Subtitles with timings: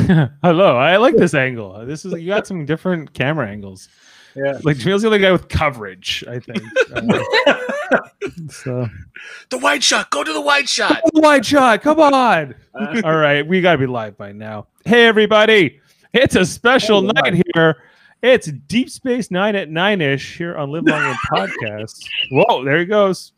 [0.42, 1.84] Hello, I like this angle.
[1.86, 3.88] This is you got some different camera angles.
[4.34, 4.58] Yeah.
[4.62, 6.62] Like Jamil's the only guy with coverage, I think.
[6.94, 8.00] Uh,
[8.48, 8.88] so
[9.50, 10.10] The wide shot.
[10.10, 11.00] Go to the wide shot.
[11.12, 12.54] The wide shot, come on.
[12.74, 14.68] Uh, All right, we gotta be live by now.
[14.84, 15.80] Hey everybody,
[16.12, 17.82] it's a special Hey, night here.
[18.22, 22.04] It's Deep Space Nine at nine ish here on Live Long and Podcast.
[22.30, 23.32] Whoa, there he goes.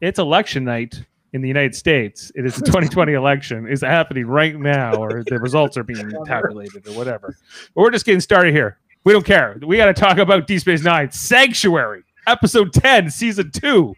[0.00, 1.02] It's election night
[1.36, 2.32] in the United States.
[2.34, 6.88] It is the 2020 election is happening right now, or the results are being tabulated,
[6.88, 7.36] or whatever.
[7.74, 8.78] But we're just getting started here.
[9.04, 9.56] We don't care.
[9.64, 13.94] We got to talk about Deep Space Nine Sanctuary, episode 10, season two.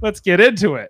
[0.00, 0.88] Let's get into it.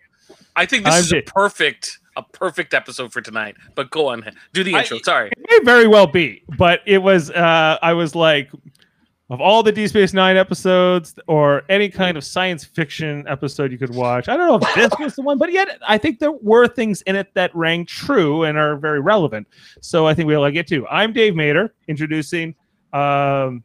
[0.56, 3.56] I think this I'm is a perfect, a perfect episode for tonight.
[3.75, 4.98] But go on, do the I- intro.
[5.05, 5.30] Sorry.
[5.36, 7.30] It may very well be, but it was.
[7.30, 8.50] Uh, I was like,
[9.30, 13.79] of all the D Space Nine episodes or any kind of science fiction episode you
[13.79, 16.33] could watch, I don't know if this was the one, but yet I think there
[16.33, 19.47] were things in it that rang true and are very relevant.
[19.81, 20.87] So I think we'll get to.
[20.89, 22.56] I'm Dave Mater, introducing.
[22.92, 23.62] Um,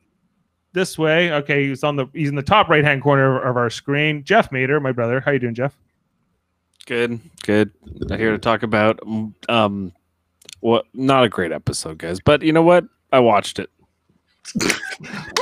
[0.74, 3.72] this way, okay, he's on the he's in the top right hand corner of our
[3.72, 4.24] screen.
[4.24, 5.20] Jeff Mater, my brother.
[5.20, 5.74] How you doing, Jeff?
[6.86, 7.72] Good, good.
[8.12, 9.00] I'm here to talk about
[9.50, 9.94] um,
[10.60, 12.20] what not a great episode, guys.
[12.20, 12.86] But you know what?
[13.12, 13.72] I watched it.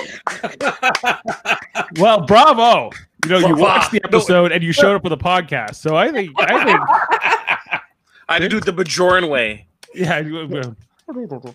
[2.00, 2.90] Well, bravo!
[3.26, 5.76] You know, you watched the episode and you showed up with a podcast.
[5.76, 6.80] So I think I think
[8.30, 9.68] I do it the Bajoran way.
[9.94, 10.22] Yeah.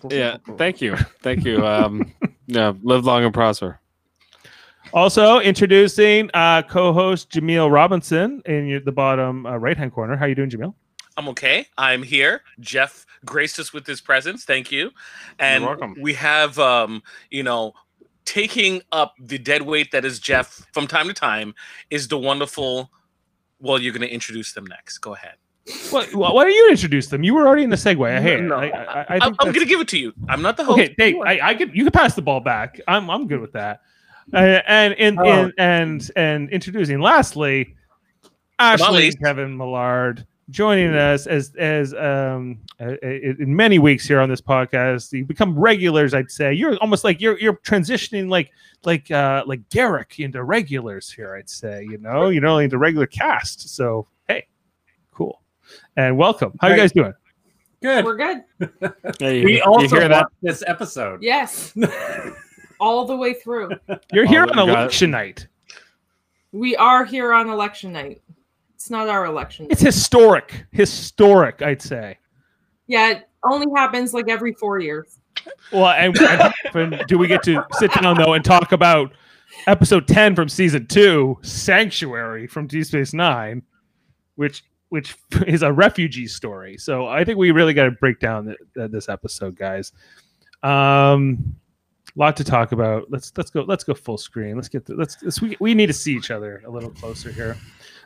[0.09, 1.65] Yeah, thank you, thank you.
[1.65, 2.13] Um,
[2.47, 3.79] yeah, live long and prosper.
[4.93, 10.15] Also introducing uh, co-host Jameel Robinson in the bottom uh, right-hand corner.
[10.15, 10.73] How are you doing, Jameel?
[11.17, 11.67] I'm okay.
[11.77, 12.43] I'm here.
[12.59, 14.45] Jeff graced us with his presence.
[14.45, 14.91] Thank you.
[15.37, 15.95] And welcome.
[15.99, 17.73] we have, um, you know,
[18.29, 21.55] taking up the dead weight that is Jeff from time to time
[21.89, 22.91] is the wonderful.
[23.59, 24.99] Well, you're going to introduce them next.
[24.99, 25.33] Go ahead.
[25.89, 27.23] What, why don't you introduce them?
[27.23, 28.07] You were already in the segue.
[28.07, 28.41] I hate it.
[28.43, 30.13] No, I, I, I I, think am going to give it to you.
[30.27, 30.79] I'm not the host.
[30.79, 32.79] Okay, Dave, I, I could you can pass the ball back.
[32.87, 33.81] I'm I'm good with that.
[34.31, 35.23] Uh, and in, Oh.
[35.23, 37.75] in and and introducing lastly,
[38.59, 39.19] Ashley least.
[39.19, 45.11] Kevin Millard joining us as as um uh, in many weeks here on this podcast.
[45.11, 46.53] You become regulars, I'd say.
[46.53, 48.51] You're almost like you're you're transitioning like
[48.85, 51.35] like uh like Garak into regulars here.
[51.35, 53.69] I'd say you know you know into regular cast.
[53.75, 54.47] So hey,
[55.11, 55.41] cool
[55.95, 56.53] and welcome.
[56.61, 57.13] How you guys doing?
[57.81, 58.03] Good.
[58.03, 58.43] We're good.
[59.19, 60.27] Hey, We also hear that?
[60.41, 61.23] this episode.
[61.23, 61.73] Yes.
[62.79, 63.71] All the way through.
[64.11, 65.47] You're here Oh, on we got- election night.
[66.51, 68.21] We are here on election night.
[68.79, 69.67] It's not our election.
[69.69, 70.65] It's historic.
[70.71, 72.17] Historic, I'd say.
[72.87, 75.19] yeah, it only happens like every four years.
[75.73, 76.17] Well, and,
[76.73, 79.11] and do we get to sit down though and talk about
[79.67, 83.63] episode ten from season two, Sanctuary from Deep Space Nine,
[84.35, 86.77] which which is a refugee story.
[86.77, 89.91] So I think we really got to break down th- th- this episode, guys.
[90.63, 91.53] Um,
[92.15, 93.11] lot to talk about.
[93.11, 94.55] Let's let's go let's go full screen.
[94.55, 97.29] Let's get the, let's, let's we we need to see each other a little closer
[97.29, 97.57] here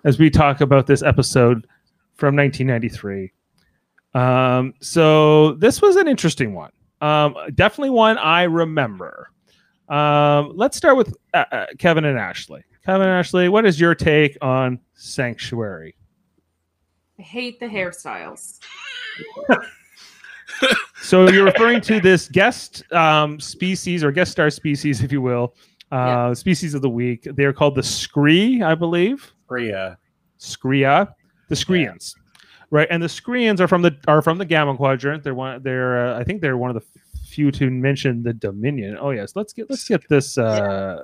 [0.03, 1.67] as we talk about this episode
[2.15, 3.31] from 1993.
[4.13, 6.71] Um, so this was an interesting one.
[7.01, 9.29] Um, definitely one I remember.
[9.89, 12.63] Um, let's start with uh, uh, Kevin and Ashley.
[12.85, 15.95] Kevin and Ashley, what is your take on Sanctuary?
[17.19, 18.59] I hate the hairstyles.
[21.03, 25.53] So you're referring to this guest um, species or guest star species, if you will,
[25.91, 27.27] uh, species of the week.
[27.35, 29.32] They're called the Scree, I believe.
[29.47, 29.97] Korea.
[30.43, 31.13] Skrreea,
[31.47, 32.15] the Skrreeans,
[32.69, 32.87] right?
[32.91, 35.23] And the Skrreeans are from the are from the Gamma Quadrant.
[35.23, 35.63] They're one.
[35.63, 36.83] They're uh, I think they're one of the
[37.27, 38.97] few to mention the Dominion.
[38.99, 41.03] Oh yes, let's get let's get this uh,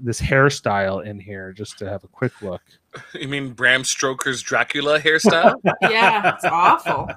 [0.00, 2.62] this hairstyle in here just to have a quick look.
[3.14, 5.54] You mean Bram Stoker's Dracula hairstyle?
[5.82, 7.08] Yeah, it's awful.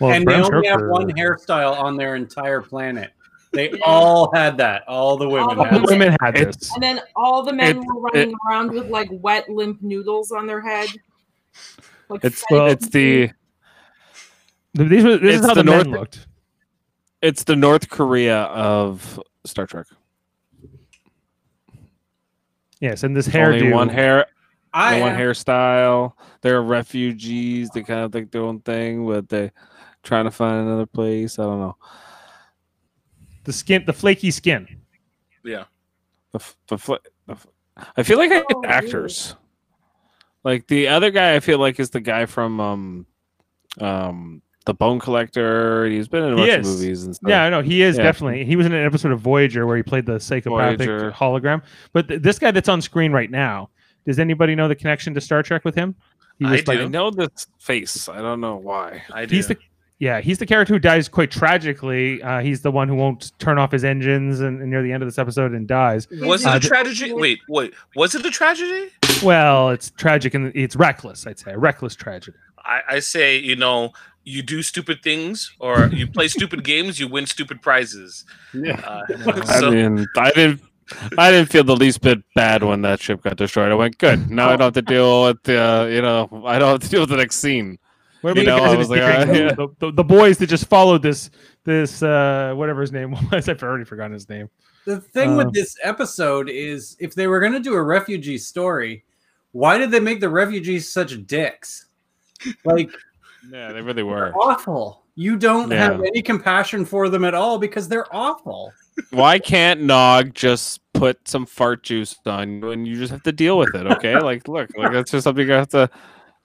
[0.00, 3.10] Well, and they Bram only have one hairstyle on their entire planet.
[3.52, 3.78] They Yeah.
[3.84, 4.82] all had that.
[4.86, 5.88] All the women All the had The that.
[5.88, 6.72] women had It's- this.
[6.74, 10.46] And then all the men It- were running around with like wet, limp noodles on
[10.46, 10.88] their head.
[12.08, 13.30] Like It's fake- it's the
[14.74, 16.26] These were, this is how the, the men North- looked.
[17.22, 19.86] it's the North Korea of Star Trek.
[22.80, 23.52] Yes, and this hair.
[23.52, 24.26] Only one hair,
[24.72, 26.12] I one hairstyle.
[26.40, 27.68] They're refugees.
[27.70, 29.50] They kind of think their own thing, but they
[30.02, 31.38] trying to find another place.
[31.38, 31.76] I don't know.
[33.50, 34.66] The skin, the flaky skin.
[35.44, 35.64] yeah.
[36.32, 36.94] The, f- the, fl-
[37.26, 37.46] the f-
[37.96, 39.34] I feel like I Oh, hate actors.
[40.44, 43.06] Like the other guy, I feel like is the guy from um,
[43.80, 45.86] um, the Bone Collector.
[45.86, 46.68] He's been in a He bunch is.
[46.68, 47.28] of movies and stuff.
[47.28, 48.04] Yeah, I know he is Yeah.
[48.04, 48.44] definitely.
[48.44, 51.10] He was in an episode of Voyager where he played the psychopathic Voyager.
[51.12, 51.62] hologram.
[51.92, 53.70] But th- this guy that's on screen right now,
[54.06, 55.94] does anybody know the connection to Star Trek with him?
[56.38, 56.72] He I was do.
[56.72, 58.08] like I know this face.
[58.08, 59.02] I don't know why.
[59.12, 59.34] I do.
[59.34, 59.58] he's the
[60.00, 62.22] Yeah, he's the character who dies quite tragically.
[62.22, 65.02] Uh, he's the one who won't turn off his engines and, and near the end
[65.02, 66.08] of this episode and dies.
[66.10, 67.12] Was Uh, it a tragedy?
[67.12, 67.74] Wait, wait.
[67.94, 68.88] Was it a tragedy?
[69.22, 71.26] Well, it's tragic and it's reckless.
[71.26, 72.38] I'd say reckless tragedy.
[72.64, 73.92] I, I say, you know,
[74.24, 78.24] you do stupid things or you play stupid games, you win stupid prizes.
[78.54, 78.80] Yeah.
[78.80, 79.02] Uh,
[79.48, 80.62] I mean, I didn't.
[81.18, 83.70] I didn't feel the least bit bad when that ship got destroyed.
[83.70, 84.28] I went, good.
[84.28, 86.88] Now I don't have to deal with the, uh, you know, I don't have to
[86.88, 87.78] deal with the next scene.
[88.22, 89.54] What You know, I was the like, secret uh, yeah.
[89.54, 91.30] the, the, the boys that just followed this
[91.64, 93.48] this uh whatever his name was.
[93.48, 94.48] I've already forgotten his name.
[94.86, 98.38] The thing Um, with this episode is if they were going to do a refugee
[98.38, 99.04] story,
[99.52, 101.86] why did they make the refugees such dicks?
[102.64, 102.90] Like,
[103.50, 104.32] Yeah, they really were.
[104.34, 105.02] awful.
[105.14, 105.78] You don't Yeah.
[105.78, 108.72] have any compassion for them at all because they're awful.
[109.10, 113.32] Why can't Nog just put some fart juice on you and you just have to
[113.32, 113.86] deal with it?
[113.86, 115.88] Okay, like look, like that's just something you have to,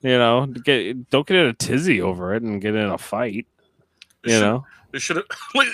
[0.02, 1.10] you know, get.
[1.10, 3.46] Don't get in a tizzy over it and get in a fight.
[4.24, 5.26] You know, they should have.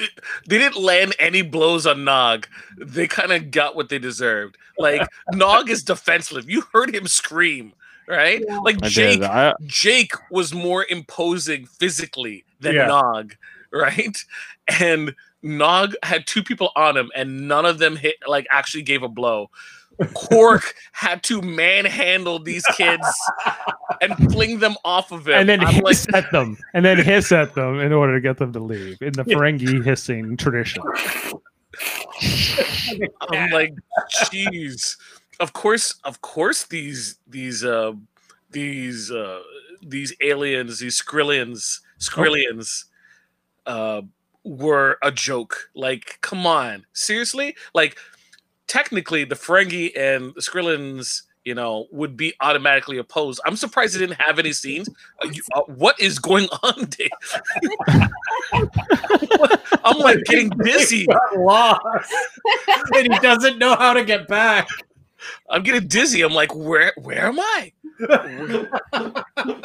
[0.48, 2.46] They didn't land any blows on Nog.
[2.76, 4.56] They kind of got what they deserved.
[4.78, 6.44] Like Nog is defenseless.
[6.46, 7.72] You heard him scream,
[8.06, 8.42] right?
[8.46, 8.58] Yeah.
[8.58, 9.20] Like I Jake.
[9.20, 9.28] did.
[9.28, 12.86] I, Jake was more imposing physically than Yeah.
[12.86, 13.34] Nog,
[13.72, 14.16] right?
[14.80, 19.02] And Nog had two people on him, and none of them hit like actually gave
[19.02, 19.50] a blow.
[20.14, 23.06] Quark had to manhandle these kids
[24.00, 26.98] and fling them off of it, and then I'm like, hiss at them, and then
[26.98, 30.82] hiss at them in order to get them to leave in the Ferengi hissing tradition.
[33.30, 33.74] I'm like,
[34.10, 34.96] jeez.
[35.40, 37.92] Of course, of course, these these uh
[38.50, 39.40] these uh
[39.82, 42.84] these aliens, these Skrillians, Skrillians,
[43.66, 44.02] uh,
[44.44, 45.70] were a joke.
[45.74, 47.56] Like, come on, seriously?
[47.74, 47.98] Like,
[48.72, 53.40] technically, the Ferengi and the Skrillians, you know, would be automatically opposed.
[53.44, 54.88] I'm surprised they didn't have any scenes.
[55.22, 57.10] Uh, you- uh, what is going on, Dave?
[59.84, 61.06] I'm like getting dizzy.
[61.36, 61.80] Lost.
[62.94, 64.66] and he doesn't know how to get back.
[65.50, 66.22] I'm getting dizzy.
[66.22, 67.72] I'm like, where where am I?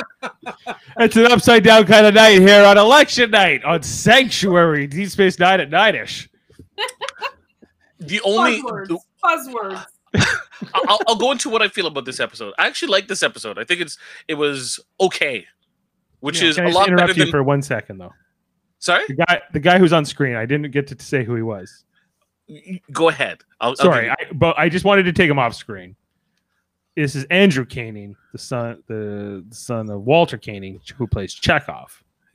[1.00, 5.38] It's an upside down kind of night here on election night on Sanctuary Deep Space
[5.38, 6.28] Nine at nightish.
[8.00, 8.98] The only Buzzwords.
[9.24, 9.86] Buzzwords.
[10.74, 12.54] I'll, I'll go into what I feel about this episode.
[12.58, 13.58] I actually like this episode.
[13.60, 13.98] I think it's
[14.28, 15.46] it was okay,
[16.22, 17.32] which Yeah, is can a I just lot better interrupt you than.
[17.32, 18.14] for one second though.
[18.80, 21.42] Sorry, The guy, the guy who's on screen, I didn't get to say who he
[21.42, 21.84] was.
[22.92, 23.40] go ahead.
[23.60, 25.96] I'll, I'll Sorry, you- I, but I just wanted to take him off screen.
[26.96, 31.88] This is Andrew Koenig, the son, the, the son of Walter Koenig, who plays Chekov.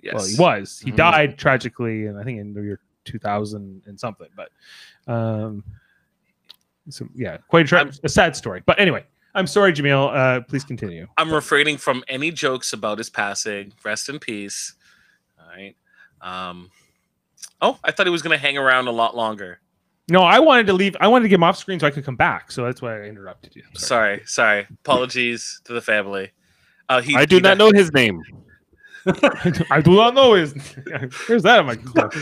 [0.03, 0.14] yes.
[0.14, 0.81] Well, he was.
[0.85, 0.97] He Mhm.
[0.97, 4.28] died tragically, and I think in the year 2000 and something.
[4.37, 4.50] But,
[5.12, 5.64] um,
[6.88, 8.62] so yeah, quite a, tra- a sad story.
[8.66, 9.04] But anyway,
[9.34, 10.14] I'm sorry, Jamil.
[10.14, 11.06] Uh, please continue.
[11.16, 13.72] I'm refraining from any jokes about his passing.
[13.84, 14.75] Rest in peace.
[15.38, 15.76] All right.
[16.20, 16.70] Um.
[17.60, 19.60] Oh, I thought he was going to hang around a lot longer.
[20.08, 20.96] No, I wanted to leave.
[21.00, 22.50] I wanted to get him off screen so I could come back.
[22.50, 23.62] So that's why I interrupted you.
[23.75, 24.19] Sorry.
[24.19, 24.66] Sorry, sorry.
[24.84, 26.32] Apologies to the family.
[26.88, 28.20] Uh, he, I do he not died- know his name.
[29.70, 30.52] I do not know his.
[31.28, 32.12] Where's that on my clip?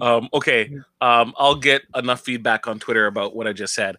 [0.00, 0.72] Um, okay.
[1.00, 3.96] Um, I'll get enough feedback on Twitter about what I just said.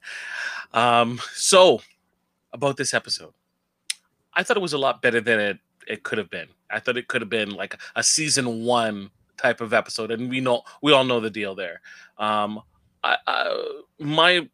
[0.74, 1.82] Um, so
[2.54, 3.34] about this episode,
[4.34, 6.48] I thought it was a lot better than it it could have been.
[6.70, 10.40] I thought it could have been like a season one type of episode, and we
[10.40, 11.82] know we all know the deal there.
[12.18, 12.62] Um,
[13.04, 14.48] I, I, my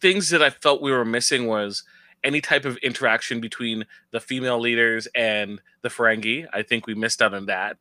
[0.00, 1.84] things that I felt we were missing was
[2.24, 6.46] any type of interaction between the female leaders and the Ferengi.
[6.52, 7.76] I think we missed out on that.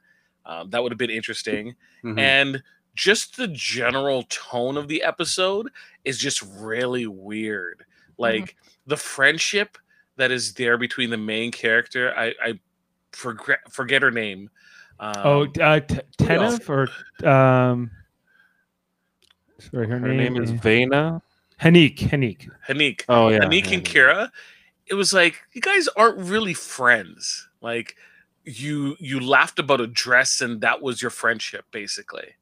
[0.45, 2.19] Um, that would have been interesting Mhm.
[2.19, 2.63] and
[2.95, 5.69] just the general tone of the episode
[6.05, 7.83] is just really weird
[8.17, 9.77] like the friendship
[10.17, 12.59] that is there between the main character i i
[13.11, 14.49] forget forget her name
[14.99, 17.89] um, Oh, uh, T- Tenev or um,
[19.59, 21.21] sorry, her, Her name is is Vena.
[21.59, 21.97] Haneek.
[21.97, 22.49] Haneek.
[22.67, 23.93] haneek Oh yeah, haneek yeah, and yeah.
[23.93, 24.29] kira
[24.87, 27.95] it was like you guys aren't really friends like
[28.43, 32.35] you you laughed about a dress and that was your friendship basically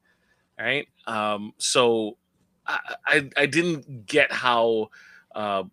[0.58, 2.16] right um so
[2.66, 4.88] i i, I didn't get how
[5.34, 5.64] uh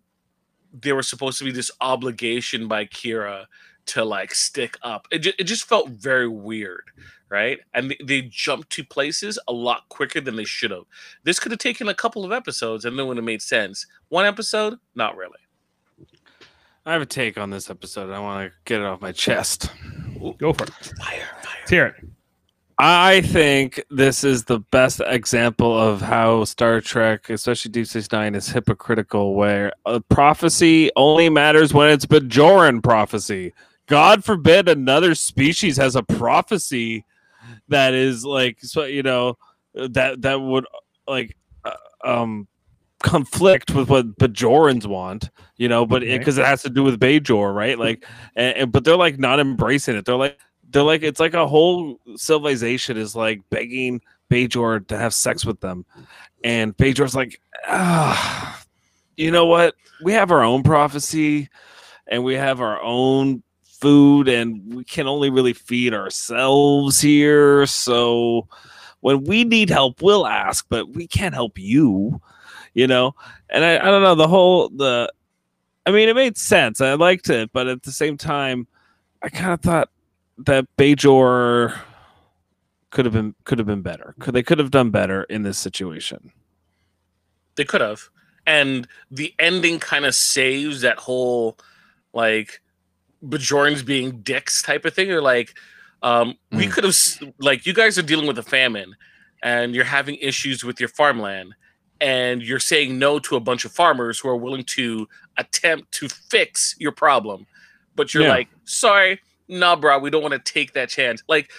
[0.72, 3.46] there was supposed to be this obligation by kira
[3.86, 6.84] to like stick up it, ju- it just felt very weird
[7.28, 10.84] right and they, they jumped to places a lot quicker than they should have
[11.24, 14.26] this could have taken a couple of episodes and then would have made sense one
[14.26, 15.38] episode not really
[16.86, 18.10] I have a take on this episode.
[18.10, 19.70] I want to get it off my chest.
[20.38, 20.70] Go for it.
[20.70, 21.94] fire fire Let's hear it.
[22.82, 28.34] I think this is the best example of how Star Trek, especially Deep Space Nine,
[28.34, 29.34] is hypocritical.
[29.34, 33.52] Where a prophecy only matters when it's Bajoran prophecy.
[33.86, 37.04] God forbid another species has a prophecy
[37.68, 39.36] that is like so you know
[39.74, 40.64] that that would
[41.06, 41.72] like uh,
[42.02, 42.48] um
[43.02, 46.16] conflict with what Bajorans want, you know, but Okay.
[46.16, 47.78] because it has to do with Bajor, right?
[47.78, 48.06] Like,
[48.36, 50.06] and, and- but they're like not embracing it.
[50.06, 50.38] They're like
[50.70, 54.00] they're like it's like a whole civilization is like begging
[54.30, 55.84] Bajor to have sex with them,
[56.44, 58.62] and Bajor's like, ah,
[59.16, 59.74] you know what?
[60.02, 61.48] We have our own prophecy,
[62.06, 67.66] and we have our own food, and we can only really feed ourselves here.
[67.66, 68.46] So
[69.00, 72.20] when we need help, we'll ask, but we can't help you,
[72.74, 73.14] you know.
[73.48, 75.12] And I, I don't know the whole the.
[75.86, 76.80] I mean, it made sense.
[76.80, 78.68] I liked it, but at the same time,
[79.22, 79.88] I kind of thought
[80.46, 81.78] that Bajor
[82.90, 84.14] could have been could have been better.
[84.20, 86.32] Could they could have done better in this situation?
[87.56, 88.02] They could have.
[88.46, 91.58] And the ending kind of saves that whole
[92.12, 92.60] like
[93.24, 95.08] Bajorans being dicks type of thing.
[95.08, 95.54] They're like,
[96.02, 96.72] um, we Mm.
[96.72, 96.96] could have
[97.38, 98.96] like you guys are dealing with a famine
[99.42, 101.54] and you're having issues with your farmland
[102.00, 105.06] and you're saying no to a bunch of farmers who are willing to
[105.36, 107.46] attempt to fix your problem.
[107.94, 108.30] But you're Yeah.
[108.30, 109.20] like, sorry,
[109.50, 111.22] nah, bro, we don't want to take that chance.
[111.28, 111.50] Like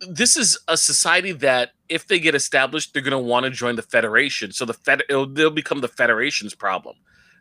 [0.00, 3.76] this is a society that if they get established, they're going to want to join
[3.76, 4.52] the federation.
[4.52, 6.96] So the fed it'll, they'll become the federation's problem,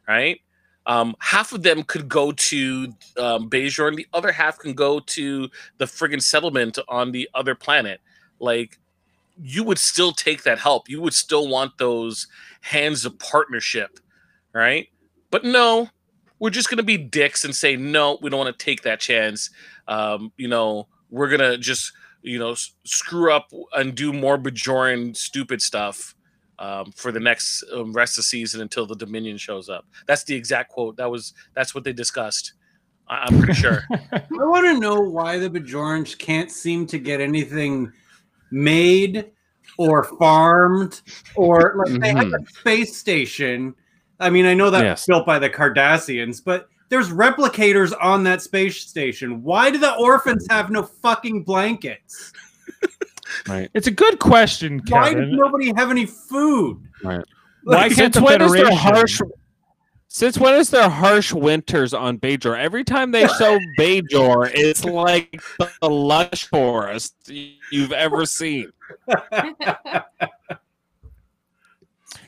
[0.08, 0.40] right?
[0.88, 5.50] Um, half of them could go to um, and the other half can go to
[5.80, 8.02] the friggin' settlement on the other planet.
[8.40, 8.80] Like,
[9.42, 10.88] you would still take that help.
[10.88, 12.28] You would still want those
[12.62, 14.00] hands of partnership,
[14.54, 14.88] right?
[15.32, 15.90] But no,
[16.40, 18.18] we're just going to be dicks and say no.
[18.22, 19.50] We don't want to take that chance.
[19.88, 21.92] Um, you know, we're gonna just
[22.24, 26.16] you know s- screw up and do more Bajoran stupid stuff
[26.60, 29.86] um, for the next um, rest of the season until the Dominion shows up.
[30.08, 30.98] That's the exact quote.
[30.98, 32.54] That was that's what they discussed.
[33.08, 33.84] I- I'm pretty sure.
[33.92, 37.92] I want to know why the Bajorans can't seem to get anything
[38.52, 39.32] made
[39.78, 41.02] or farmed
[41.36, 43.76] or like they have a space station.
[44.20, 45.06] I mean, I know that's Yes.
[45.06, 49.44] built by the Cardassians, but there's replicators on that space station.
[49.44, 52.32] Why do the orphans have no fucking blankets?
[53.48, 53.70] Right.
[53.74, 56.78] It's a good question, Why does nobody have any food?
[57.04, 57.24] Right.
[57.64, 59.22] Why Like, can't since the when is there Federation- harsh?
[60.08, 62.58] Since when is there harsh winters on Bajor?
[62.58, 65.42] Every time they show Bajor, it's like
[65.82, 67.16] the lush forest
[67.72, 68.72] you've ever seen.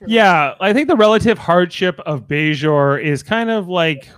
[0.05, 4.09] Yeah, I think the relative hardship of Bajor is kind of like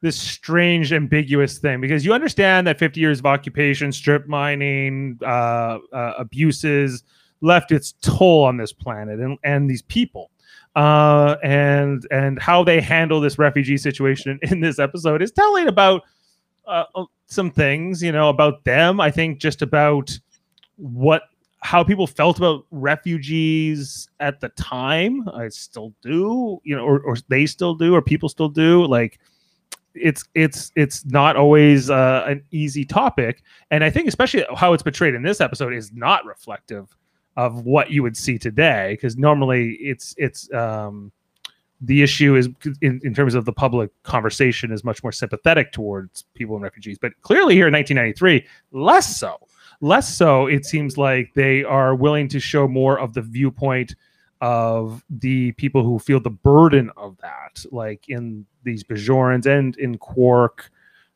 [0.00, 5.78] this strange, ambiguous thing because you understand that 50 years of occupation, strip mining, uh,
[5.92, 7.02] uh, abuses
[7.40, 10.30] left its toll on this planet and, and these people.
[10.76, 16.02] Uh, and and how they handle this refugee situation in this episode is telling about
[16.66, 19.00] uh, uh, some things, you know, about them.
[19.00, 20.16] I think just about
[20.76, 21.22] what
[21.60, 25.28] how people felt about refugees at the time.
[25.30, 28.86] I still do, you know, or, or they still do, or people still do.
[28.86, 29.18] Like
[29.94, 34.82] it's it's it's not always uh, an easy topic, and I think especially how it's
[34.82, 36.96] portrayed in this episode is not reflective
[37.36, 41.12] of what you would see today, because normally it's it's um,
[41.80, 42.48] the issue is
[42.82, 46.98] in, in terms of the public conversation is much more sympathetic towards people and refugees,
[46.98, 49.38] but clearly here in 1993, less so
[49.80, 53.94] less so it seems like they are willing to show more of the viewpoint
[54.40, 59.96] of the people who feel the burden of that like in these bajorans and in
[59.98, 60.70] quark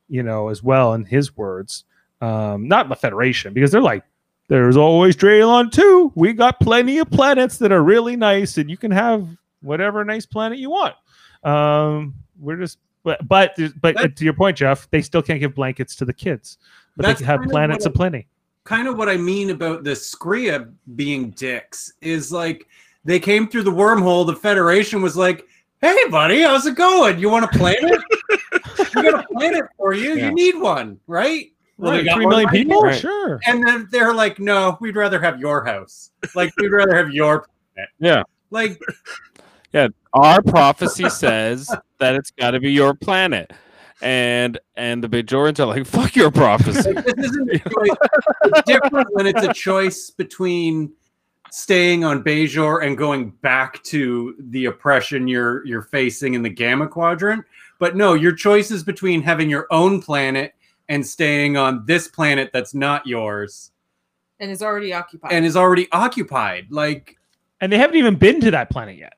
[0.09, 1.85] you know as well in his words
[2.21, 4.05] um not the federation because they're like
[4.49, 6.13] there's always Draylon II.
[6.15, 9.27] We got plenty of planets that are really nice, and you can have
[9.63, 10.95] whatever nice planet you want.
[11.43, 15.55] Um, we're just, but but but That- to your point, Jeff, they still can't give
[15.55, 16.59] blankets to the kids,
[16.97, 18.27] but they can have planets aplenty.
[18.65, 22.67] Kind of what I mean about the Skrreea being dicks is like
[23.05, 24.25] they came through the wormhole.
[24.27, 25.45] The Federation was like,
[25.81, 27.19] "Hey, buddy, how's it going?
[27.19, 28.01] You want a planet?
[28.95, 30.15] we got a planet for you.
[30.15, 30.29] Yeah.
[30.29, 32.91] You need one, right?" Well, Right, got three one million right people, here.
[32.93, 33.01] Right.
[33.01, 33.41] sure.
[33.47, 36.11] and then they're like, "No, we'd rather have your house.
[36.37, 38.23] Like, we'd rather have your planet." Yeah.
[38.51, 38.81] Like,
[39.73, 39.89] yeah.
[40.13, 43.51] Our prophecy says that it's got to be your planet,
[44.03, 47.97] and and the Bajorans are like, "Fuck your prophecy." this isn't a choice.
[48.45, 50.93] It's different when it's a choice between
[51.51, 56.89] staying on Bajor and going back to the oppression you're you're facing in the Gamma
[56.89, 57.45] Quadrant.
[57.79, 60.55] But no, your choice is between having your own planet
[60.89, 63.71] and staying on this planet that's not yours
[64.41, 65.33] and is already occupied.
[65.33, 66.67] and is already occupied.
[66.71, 67.17] Like,
[67.61, 69.15] And they haven't even been to that planet yet.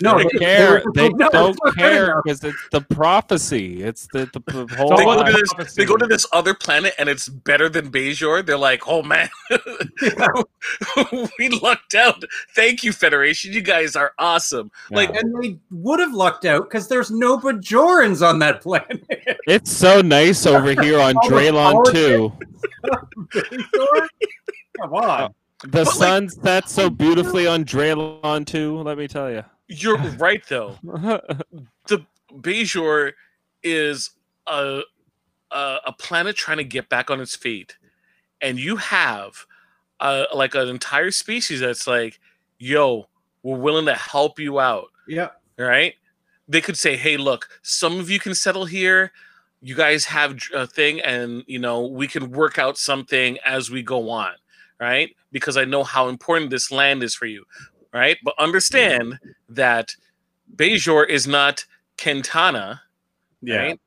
[0.00, 0.82] No, they they- care.
[0.94, 3.82] they They no, don't it's not good care because it's the prophecy.
[3.82, 4.96] It's the, the, the whole.
[4.96, 5.82] They go, to this, prophecy.
[5.82, 8.44] they go to this other planet and it's better than Bajor.
[8.44, 9.28] They're like, oh man,
[11.38, 12.22] we lucked out.
[12.54, 13.52] Thank you, Federation.
[13.52, 14.70] You guys are awesome.
[14.90, 19.04] Like, and they would have lucked out because there's no Bajorans on that planet.
[19.46, 22.32] It's so nice over here on All the Draylon II.
[24.80, 25.22] Come on.
[25.22, 25.34] Oh.
[25.64, 28.82] The But, like- sun sets so beautifully on Draylon II.
[28.84, 29.44] Let me tell you.
[29.68, 30.76] you're right though.
[31.86, 33.12] The Bajor
[33.62, 34.10] is
[34.46, 34.80] a,
[35.50, 37.76] a a planet trying to get back on its feet,
[38.40, 39.44] and you have
[40.00, 42.18] uh, like an entire species that's like,
[42.58, 43.08] "Yo,
[43.42, 45.30] we're willing to help you out." Yeah.
[45.58, 45.94] Right?
[46.48, 49.12] They could say, "Hey, look, some of you can settle here.
[49.62, 53.82] You guys have a thing, and you know we can work out something as we
[53.82, 54.32] go on."
[54.80, 55.14] Right?
[55.32, 57.44] Because I know how important this land is for you.
[57.92, 58.18] Right?
[58.24, 59.94] But understand that
[60.56, 61.64] Bajor is not
[61.96, 62.80] Kentanna,
[63.40, 63.56] Yeah.
[63.56, 63.80] right?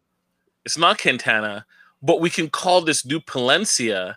[0.65, 1.65] It's not Quintana,
[2.01, 4.15] but we can call this new Palencia,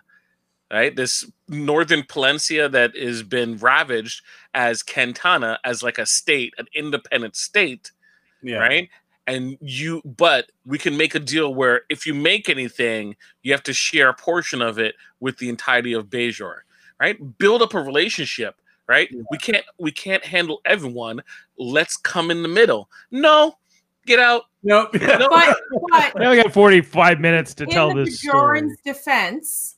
[0.71, 0.95] right?
[0.95, 4.23] This northern Palencia that has been ravaged
[4.53, 7.91] as Quintana, as like a state, an independent state,
[8.41, 8.57] Yeah.
[8.57, 8.89] right?
[9.27, 13.63] And you, but we can make a deal where if you make anything, you have
[13.63, 16.59] to share a portion of it with the entirety of Bajor,
[16.99, 17.37] right?
[17.37, 18.55] Build up a relationship,
[18.87, 19.09] right?
[19.29, 21.21] We can't, we can't handle everyone.
[21.57, 22.89] Let's come in the middle.
[23.11, 23.57] No,
[24.05, 24.43] get out.
[24.63, 24.93] Nope.
[24.95, 25.27] No.
[25.29, 25.57] But
[25.89, 28.61] but We only got 45 minutes to in tell the this story.
[28.61, 29.77] Bajoran's defense,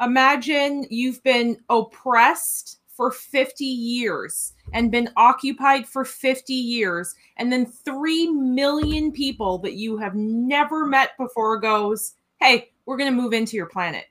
[0.00, 7.66] imagine you've been oppressed for 50 years and been occupied for 50 years, and then
[7.66, 13.32] 3 million people that you have never met before goes, Hey, we're going to move
[13.32, 14.04] into your planet.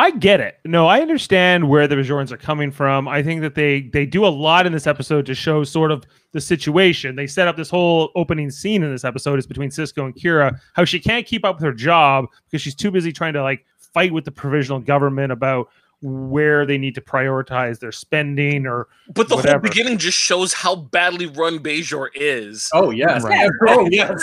[0.00, 0.60] I get it.
[0.64, 3.08] No, I understand where the Bajorans are coming from.
[3.08, 6.04] I think that they they do a lot in this episode to show sort of
[6.30, 7.16] the situation.
[7.16, 10.56] They set up this whole opening scene in this episode is between Sisko and Kira,
[10.74, 13.66] how she can't keep up with her job because she's too busy trying to like
[13.76, 15.68] fight with the provisional government about
[16.00, 19.58] where they need to prioritize their spending or But the Whatever.
[19.58, 22.70] whole beginning just shows how badly run Bajor is.
[22.72, 23.24] Oh yes.
[23.24, 23.50] Right.
[23.68, 24.22] Oh yes.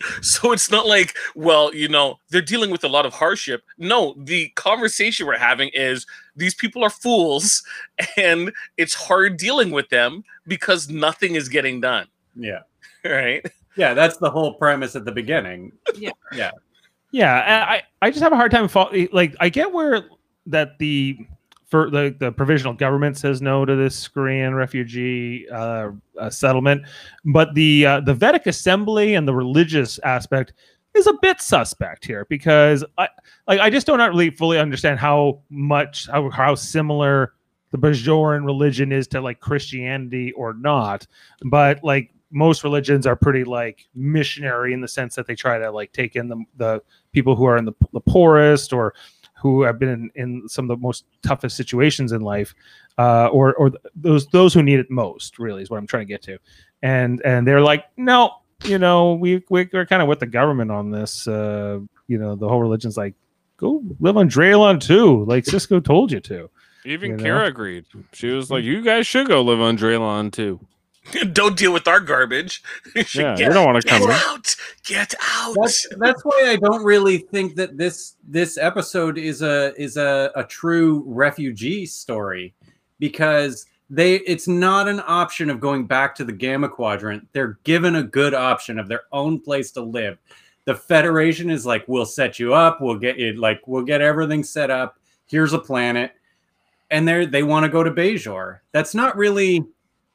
[0.22, 3.62] so it's not like, well, you know, they're dealing with a lot of hardship.
[3.76, 7.62] No, the conversation we're having is these people are fools
[8.16, 12.06] and it's hard dealing with them because nothing is getting done.
[12.36, 12.60] Yeah.
[13.04, 13.44] Right?
[13.76, 13.94] Yeah.
[13.94, 15.72] That's the whole premise at the beginning.
[15.96, 16.10] Yeah.
[16.32, 16.50] Yeah.
[17.12, 20.04] Yeah, I, I just have a hard time fol- like I get where
[20.46, 21.18] that the
[21.70, 26.82] for the, the provisional government says no to this Korean refugee uh, uh, settlement,
[27.24, 30.52] but the uh, the Vedek assembly and the religious aspect
[30.94, 33.08] is a bit suspect here because I
[33.46, 37.34] like I just don't really fully understand how much how, how similar
[37.70, 41.06] the Bajoran religion is to like Christianity or not,
[41.44, 45.70] but like most religions are pretty like missionary in the sense that they try to
[45.70, 48.94] like take in the the people who are in the, the poorest or
[49.40, 52.54] who have been in, in some of the most toughest situations in life
[52.98, 56.12] uh, or or those those who need it most really is what i'm trying to
[56.12, 56.38] get to
[56.82, 58.32] and and they're like no
[58.64, 62.34] you know we, we we're kind of with the government on this uh you know
[62.36, 63.14] the whole religion's like
[63.56, 66.50] go live on Draylon II like sisko told you to
[66.84, 67.22] Even You know?
[67.22, 67.84] Kara agreed.
[68.12, 70.58] She was like, "You guys should go live on Draylon II."
[71.32, 72.62] Don't deal with our garbage.
[72.94, 74.54] You Yeah, get, you don't want to come out.
[74.84, 75.56] Get out.
[75.60, 80.30] That's that's why I don't really think that this this episode is a is a,
[80.34, 82.52] a true refugee story
[82.98, 87.26] because they it's not an option of going back to the gamma quadrant.
[87.32, 90.18] They're given a good option of their own place to live.
[90.64, 94.44] The Federation is like, we'll set you up, we'll get you like we'll get everything
[94.44, 94.98] set up.
[95.26, 96.12] Here's a planet.
[96.90, 98.60] And they're they want to go to Bajor.
[98.72, 99.64] That's not really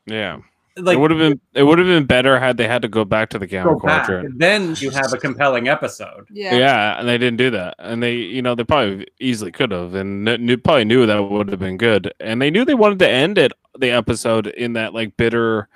[0.05, 0.39] Yeah,
[0.77, 3.05] like it would have been it would have been better had they had to go
[3.05, 4.05] back to the gamma go back.
[4.07, 4.37] quadrant.
[4.39, 6.25] Then you have a compelling episode.
[6.29, 6.55] Yeah.
[6.55, 6.99] Yeah.
[6.99, 10.25] and they didn't do that, and they you know they probably easily could have, and
[10.27, 13.09] kn- knew, probably knew that would have been good, and they knew they wanted to
[13.09, 15.67] end it the episode in that like bitter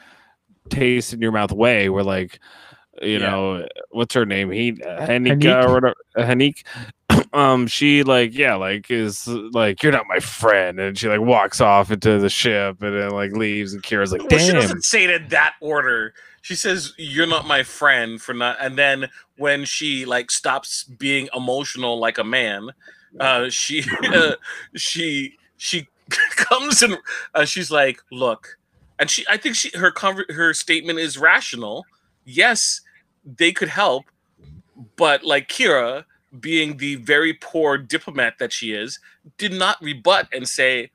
[0.70, 2.40] taste in your mouth way, where like
[3.02, 3.30] you Yeah.
[3.30, 5.66] know what's her name he Hanika Haneek?
[5.66, 6.64] or whatever Haneek.
[7.34, 11.62] Um she like yeah like is like you're not my friend and she like walks
[11.62, 15.04] off into the ship and then like leaves and Kira's like Well, she doesn't say
[15.04, 16.14] it in that order.
[16.42, 21.30] She says, "You're not my friend for not." And then when she like stops being
[21.36, 22.70] emotional like a man,
[23.20, 24.36] uh, she uh,
[24.76, 25.88] she she
[26.32, 26.98] comes and
[27.36, 28.58] uh, she's like, "Look,"
[28.98, 31.86] and she I think she her conver- her statement is rational.
[32.26, 32.82] Yes,
[33.26, 34.06] they could help,
[34.96, 36.06] but like Kira,
[36.40, 39.00] being the very poor diplomat that she is,
[39.38, 40.92] did not rebut and say,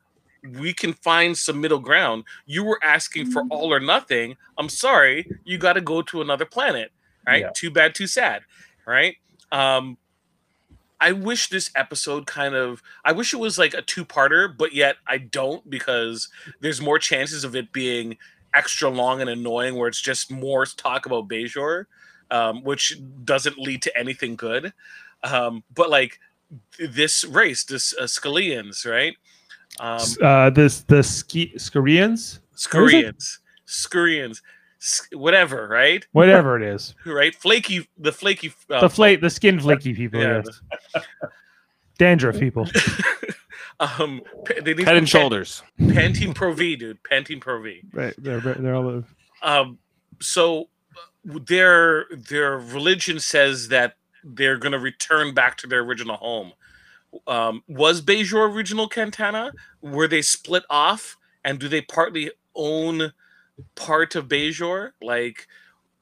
[0.58, 2.24] we can find some middle ground.
[2.46, 4.36] You were asking for all or nothing.
[4.58, 6.92] I'm sorry, you got to go to another planet,
[7.26, 7.42] right?
[7.42, 7.50] Yeah.
[7.54, 8.42] Too bad, too sad,
[8.86, 9.16] right?
[9.50, 9.96] Um,
[11.00, 14.96] I wish this episode kind of I wish it was like a two-parter, but yet
[15.06, 16.28] I don't because
[16.60, 18.16] there's more chances of it being
[18.54, 21.86] extra long and annoying where it's just more talk about Bajor,
[22.30, 24.72] um, which doesn't lead to anything good.
[25.24, 26.20] Um, but like
[26.78, 29.16] this race, this uh, Scalians, right?
[29.80, 34.40] Um, uh, this the ski Skorians, Scurians, Scurians,
[34.80, 36.06] s- whatever, right?
[36.12, 37.34] whatever it is, Right?
[37.34, 40.42] Flaky, the flaky, uh, the flake, the skin flaky people, Yeah,
[40.94, 41.02] yes.
[41.98, 42.68] dandruff people.
[43.80, 44.20] um,
[44.62, 45.62] they need Head and some shoulders.
[45.78, 46.98] Pan- Pantene Pro V, dude.
[47.02, 47.80] Pantene Pro V.
[47.92, 49.02] Right, they're they're all
[49.42, 49.78] Um,
[50.20, 50.68] so
[51.28, 56.52] uh, their their religion says that they're going to return back to their original home.
[57.26, 59.52] Um, was Bajor original Cantana?
[59.80, 63.12] Were they split off, and do they partly own
[63.76, 64.92] part of Bajor?
[65.00, 65.46] Like,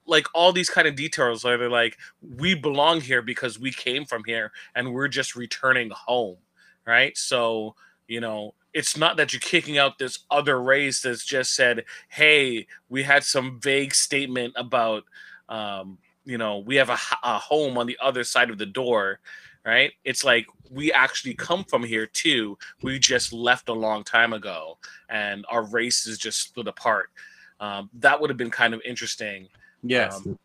[0.05, 4.05] like all these kind of details are they're like we belong here because we came
[4.05, 6.37] from here and we're just returning home,
[6.85, 7.17] right?
[7.17, 7.75] So
[8.07, 12.67] you know it's not that you're kicking out this other race that's just said hey
[12.89, 15.03] we had some vague statement about
[15.49, 19.19] um, you know we have a, a home on the other side of the door
[19.65, 24.33] right it's like we actually come from here too we just left a long time
[24.33, 24.77] ago
[25.09, 27.09] and our race is just split apart
[27.59, 29.47] um, that would have been kind of interesting
[29.85, 30.15] Yes.
[30.15, 30.39] um,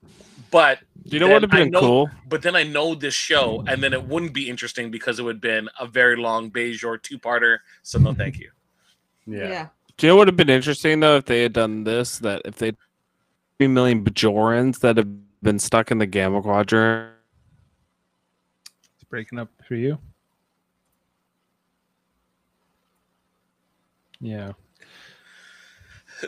[0.50, 2.10] but You know what would have I been know- cool?
[2.28, 5.36] but then I know this show, and then it wouldn't be interesting because it would
[5.36, 7.58] have been a very long Bajor two-parter.
[7.84, 8.50] So no, thank you.
[9.28, 9.68] yeah.
[9.96, 12.18] Do you know what would have been interesting though if they had done this?
[12.18, 12.72] That if they
[13.58, 15.06] three million Bajorans that have
[15.42, 17.12] been stuck in the Gamma Quadrant.
[18.94, 19.98] it's breaking up for you.
[24.20, 24.52] Yeah,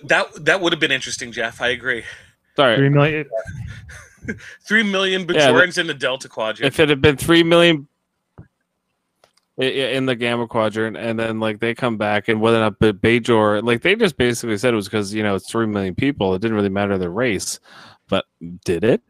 [0.05, 1.61] That that would have been interesting, Jeff.
[1.61, 2.05] I agree.
[2.57, 3.27] Sorry, three million.
[4.69, 6.67] Three million Yeah, Bajorans in the Delta Quadrant.
[6.73, 7.89] if it had been three million
[9.59, 12.61] i- i- in the Gamma Quadrant, and then like they come back and whether or
[12.61, 15.67] not Be- Bajor, like they just basically said it was because you know it's three
[15.67, 16.35] million people.
[16.35, 17.59] It didn't really matter their race,
[18.11, 18.27] but
[18.65, 19.01] did it?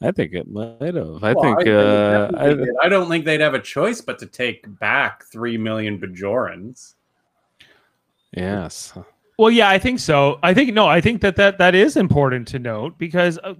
[0.00, 1.24] I think it might have.
[1.24, 1.66] I Well, think.
[1.66, 2.86] it uh, I.
[2.86, 6.94] I don't think they'd have a choice but to take back three million Bajorans.
[8.36, 8.92] yes.
[9.38, 10.38] Well, yeah, I think so.
[10.42, 13.54] I think no, I think that that that is important to note because uh,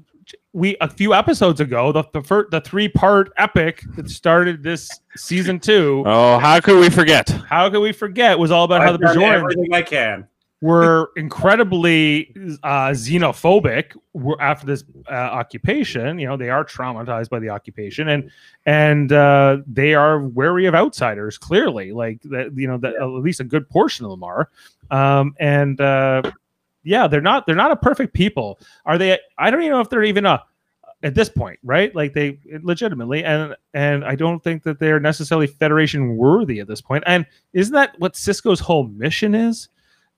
[0.53, 4.91] we a few episodes ago the the, fir- the three part epic that started this
[5.17, 6.03] season two.
[6.05, 7.29] Oh, how could we forget?
[7.29, 8.37] How could we forget?
[8.39, 10.27] Was all about how I've the done Bajorans everything I can.
[10.61, 13.97] Were incredibly uh, xenophobic
[14.41, 16.19] after this uh, occupation.
[16.19, 18.29] You know, they are traumatized by the occupation, and
[18.67, 21.39] and uh, they are wary of outsiders.
[21.39, 24.51] Clearly, like that, you know, that at least a good portion of them are.
[24.91, 26.23] Um, and uh,
[26.83, 28.59] yeah, they're not they're not a perfect people.
[28.85, 29.17] Are they?
[29.39, 30.43] I don't even know if they're even a
[31.03, 31.95] at this point, right?
[31.95, 36.81] Like they legitimately, and and I don't think that they're necessarily Federation worthy at this
[36.81, 37.05] point.
[37.07, 39.69] And isn't that what Sisko's whole mission is?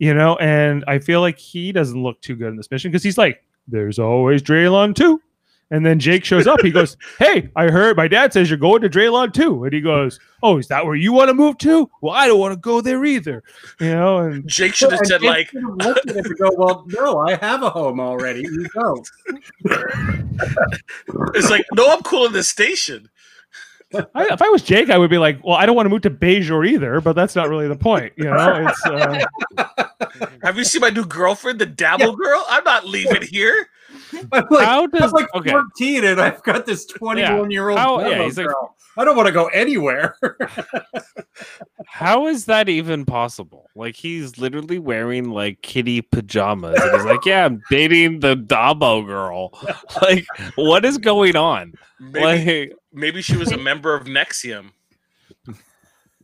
[0.01, 3.03] You know, and I feel like he doesn't look too good in this mission because
[3.03, 5.19] he's like, "There's always Draylon II,"
[5.71, 6.63] and then Jake shows up.
[6.63, 9.83] He goes, "Hey, I heard my dad says you're going to Draylon II," and he
[9.83, 11.91] goes, "Oh, is that where you want to move to?
[12.01, 13.43] Well, I don't want to go there either."
[13.79, 16.39] You know, and Jake should have And said like, should have looked at it and
[16.39, 18.41] go, well, no, I have a home already.
[18.41, 19.11] You don't.
[21.35, 23.11] "It's like, no, I'm cool in this station."
[23.93, 26.03] I, if I was Jake, I would be like, "Well, I don't want to move
[26.03, 28.13] to Bajor either," but that's not really the point.
[28.17, 29.25] You know, it's uh,
[30.43, 32.45] Have you seen my new girlfriend, the Dabo Girl?
[32.49, 33.69] I'm not leaving here.
[34.33, 35.51] I'm like, How I'm does like okay?
[35.51, 38.77] 14 and I've got this 21 year old How- yeah, demo he's like- girl.
[38.99, 40.17] I don't want to go anywhere.
[41.87, 43.71] How is that even possible?
[43.75, 49.07] Like he's literally wearing like kitty pajamas, and he's like, "Yeah, I'm dating the Dabo
[49.07, 49.51] girl."
[50.03, 51.73] Like, what is going on?
[52.01, 54.71] Maybe, Like, maybe she was a member of NXIVM.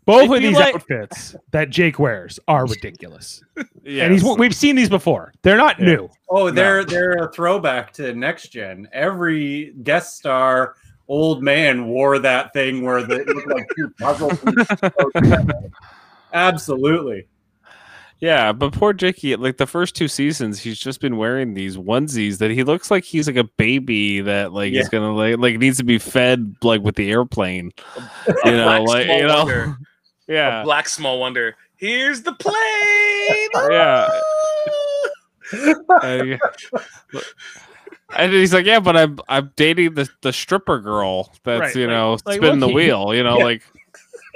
[0.07, 3.67] Both If of these like- outfits that Jake wears are ridiculous, yes.
[4.05, 5.33] and he's we've seen these before.
[5.43, 5.87] They're not Yeah.
[5.87, 6.11] new.
[6.31, 8.89] oh, they're they're a throwback to next gen.
[8.93, 10.77] Every guest star
[11.09, 14.39] old man wore that thing where the, it looked like two puzzles.
[16.33, 17.27] Absolutely.
[18.19, 22.39] Yeah, but poor Jakey, like the first two seasons, he's just been wearing these onesies
[22.39, 24.81] that he looks like he's like a baby that like Yeah.
[24.81, 27.73] is gonna like like needs to be fed like with the airplane.
[28.45, 29.75] You know, like you know,
[30.29, 30.41] wonder.
[30.41, 31.57] A yeah, black small wonder.
[31.77, 33.49] Here's the plane.
[33.71, 34.09] yeah.
[36.03, 36.37] Uh,
[38.17, 41.87] and he's like, yeah, but I'm I'm dating the the stripper girl that's Right, you
[41.87, 43.15] know like, spinning the he- wheel.
[43.15, 43.45] You know, Yeah.
[43.45, 43.63] like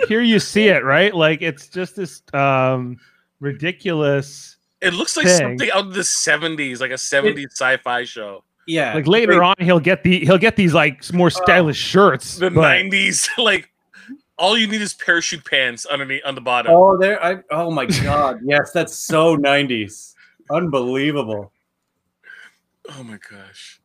[0.09, 1.15] Here you see it, right?
[1.15, 2.97] Like it's just this um
[3.41, 4.57] ridiculous.
[4.81, 5.37] It looks like thing.
[5.39, 8.45] something out of the seventies, like a seventies sci-fi show.
[8.67, 8.95] Yeah.
[8.95, 12.37] Like later on, he'll get the he'll get these like more stylish shirts.
[12.37, 13.71] The but- nineties, like
[14.41, 16.73] all you need is parachute pants underneath on the bottom.
[16.75, 17.23] Oh, there!
[17.25, 18.41] I oh my god!
[18.45, 20.15] Yes, that's so '90s.
[20.51, 21.53] Unbelievable.
[22.97, 23.81] Oh my gosh.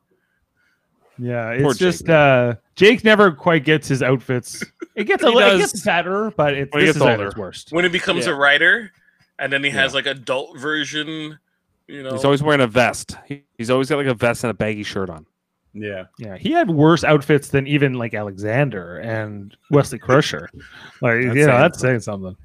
[1.17, 4.63] Yeah, Poor it's just uh Jake never quite gets his outfits.
[4.95, 5.71] It gets a little it does.
[5.73, 7.27] gets better, but it's When he this gets is at older.
[7.27, 7.71] its worst.
[7.71, 8.33] When he becomes Yeah.
[8.33, 8.91] a writer,
[9.39, 11.37] and then he has like adult version,
[11.87, 12.11] you know.
[12.13, 13.15] He's always wearing a vest.
[13.25, 15.25] He, he's always got like a vest and a baggy shirt on.
[15.75, 16.05] Yeah.
[16.17, 20.49] Yeah, he had worse outfits than even like Alexander and Wesley Crusher.
[21.01, 22.38] Like, That's you know, saying that's saying something.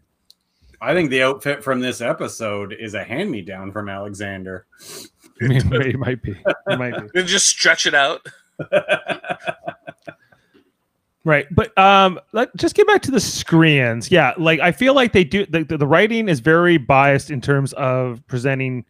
[0.83, 4.67] I think the outfit from this episode is a hand-me-down from Alexander.
[5.43, 6.33] I mean, it might be.
[6.33, 7.23] It might be.
[7.25, 8.27] Just stretch it out.
[11.23, 14.11] Right, but um, let just get back to the Screens.
[14.11, 15.45] Yeah, like I feel like they do.
[15.45, 18.87] The, the, the writing is very biased in terms of presenting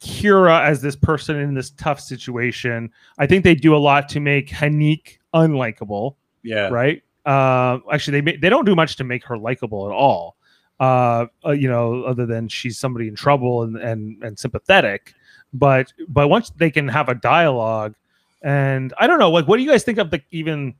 [0.00, 2.90] Kira as this person in this tough situation.
[3.18, 6.16] I think they do a lot to make Haneek unlikable.
[6.42, 6.68] yeah.
[6.68, 7.02] right?
[7.26, 10.36] Uh, actually, they they don't do much to make her likable at all.
[10.80, 15.12] Uh, uh, you know, other than she's somebody in trouble and and and sympathetic.
[15.52, 17.94] But but once they can have a dialogue,
[18.42, 20.74] and I don't know, like, what do you guys think of the even?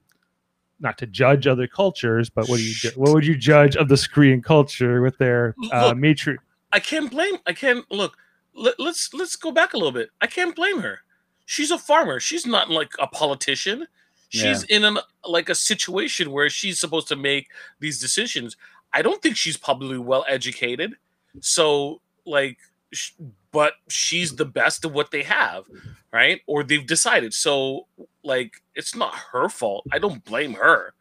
[0.80, 3.88] Not to judge other cultures, but what do you ju- what would you judge of
[3.88, 6.38] the Korean culture with their uh, Look, matri?
[6.72, 7.38] I can't blame.
[7.46, 8.16] I can't look.
[8.58, 10.10] Let, let's let's go back a little bit.
[10.20, 11.00] I can't blame her.
[11.46, 12.20] She's a farmer.
[12.20, 13.86] She's not like a politician.
[14.30, 17.48] She's in an like a situation where she's supposed to make
[17.80, 18.56] these decisions.
[18.92, 20.96] I don't think she's probably well educated.
[21.40, 22.58] So like,
[22.92, 23.12] sh-
[23.52, 25.64] but she's the best of what they have,
[26.12, 26.42] right?
[26.46, 27.32] Or they've decided.
[27.32, 27.86] So
[28.22, 29.86] like, it's not her fault.
[29.92, 30.92] I don't blame her,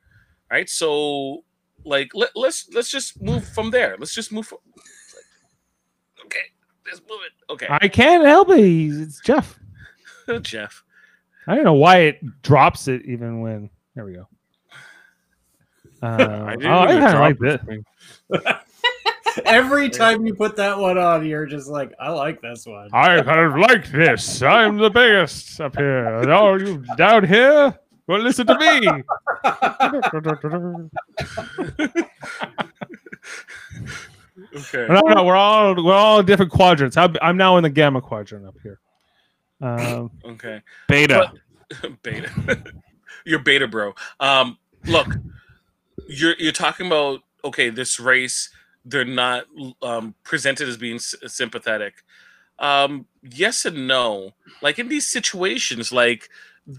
[0.49, 0.69] right?
[0.69, 1.43] So
[1.83, 3.97] like, let, let's let's just move from there.
[3.99, 4.47] Let's just move.
[4.47, 4.59] From,
[6.87, 7.51] okay, let's move it.
[7.51, 8.59] Okay, I can't help it.
[8.59, 9.59] He's- It's Jeff.
[10.41, 10.83] Jeff.
[11.47, 13.69] I don't know why it drops it even when.
[13.95, 14.27] There we go.
[15.99, 17.61] Uh, I I, didn't oh, I even kind of drop like it.
[18.29, 18.53] this.
[19.45, 22.89] Every time you put that one on, you're just like, I like this one.
[22.93, 24.43] I kind of like this.
[24.43, 26.05] I'm the biggest up here.
[26.29, 27.79] Oh, you down here?
[28.05, 28.87] Well, listen to me.
[34.55, 34.87] Okay.
[34.89, 36.95] no, no, we're all we're all different quadrants.
[36.97, 38.79] I'm, I'm now in the gamma quadrant up here.
[39.61, 40.61] Um, Okay.
[40.87, 41.31] Beta.
[42.03, 42.63] beta.
[43.25, 43.93] you're beta, bro.
[44.19, 45.07] Um, look,
[46.07, 48.49] you're you're talking about okay, this race.
[48.85, 49.45] They're not
[49.81, 52.03] um, presented as being s- sympathetic.
[52.59, 54.31] Um, yes and no.
[54.61, 56.29] Like in these situations, like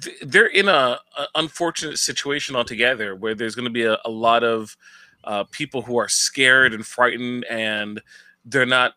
[0.02, 4.10] th- they're in a, a unfortunate situation altogether, where there's going to be a, a
[4.10, 4.76] lot of
[5.24, 8.00] uh, people who are scared and frightened, and
[8.44, 8.94] they're not.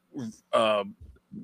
[0.51, 0.83] Uh,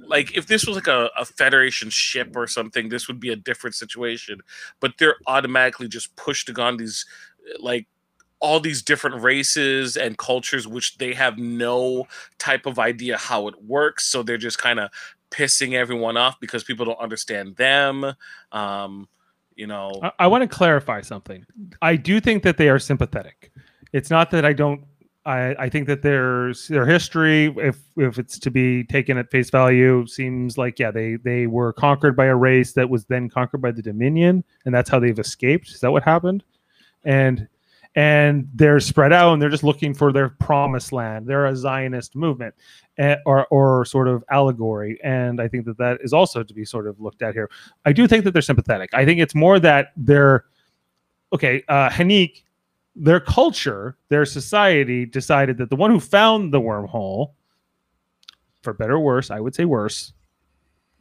[0.05, 3.35] like if this was like a, a federation ship or something this would be a
[3.35, 4.41] different situation
[4.79, 7.05] but they're automatically just pushed on these
[7.59, 7.87] like
[8.39, 12.05] all these different races and cultures which they have no
[12.37, 14.89] type of idea how it works so they're just kind of
[15.31, 18.13] pissing everyone off because people don't understand them
[18.51, 19.07] um
[19.55, 21.45] you know I, I want to clarify something.
[21.81, 23.51] I do think that they are sympathetic.
[23.93, 24.83] It's not that I don't.
[25.25, 29.49] I, I think that there's their history, if if it's to be taken at face
[29.49, 33.61] value, seems like yeah they they were conquered by a race that was then conquered
[33.61, 35.69] by the Dominion, and that's how they've escaped.
[35.69, 36.43] Is that what happened?
[37.03, 37.47] And
[37.97, 41.25] and they're spread out and they're just looking for their promised land.
[41.25, 42.53] They're a Zionist movement,
[42.99, 46.63] eh, or or sort of allegory, and I think that that is also to be
[46.63, 47.49] sort of looked at here.
[47.85, 48.91] I do think that they're sympathetic.
[48.93, 50.45] I think it's more that they're
[51.33, 51.63] okay.
[51.67, 52.43] Uh, Haneek,
[52.99, 57.33] their culture, their society decided that the one who found the wormhole,
[58.63, 60.13] for better or worse, I would say worse,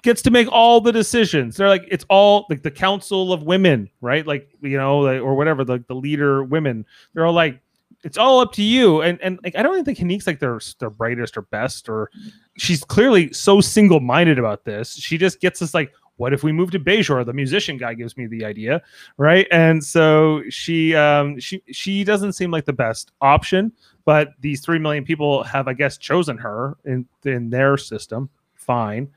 [0.03, 1.57] gets to make all the decisions.
[1.57, 4.27] They're like it's all like the council of women, right?
[4.27, 6.85] Like you know, like, or whatever the the leader women.
[7.15, 7.61] They're all like
[8.05, 9.03] it's all up to you.
[9.03, 12.11] And and like I don't even think Haneek's like their their brightest or best or
[12.57, 14.95] she's clearly so single minded about this.
[14.95, 17.25] She just gets this like, what if we move to Bajor?
[17.25, 18.83] The musician guy gives me the idea,
[19.17, 19.47] right?
[19.51, 23.73] And so she um she she doesn't seem like the best option,
[24.05, 28.31] but these three million people have, I guess, chosen her in in their system.
[28.55, 29.09] Fine.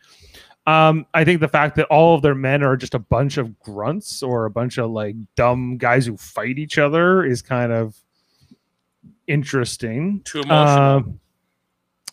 [0.67, 3.59] Um, I think the fact that all of their men are just a bunch of
[3.59, 7.95] grunts or a bunch of like dumb guys who fight each other is kind of
[9.25, 10.21] interesting.
[10.25, 11.19] too emotional Um,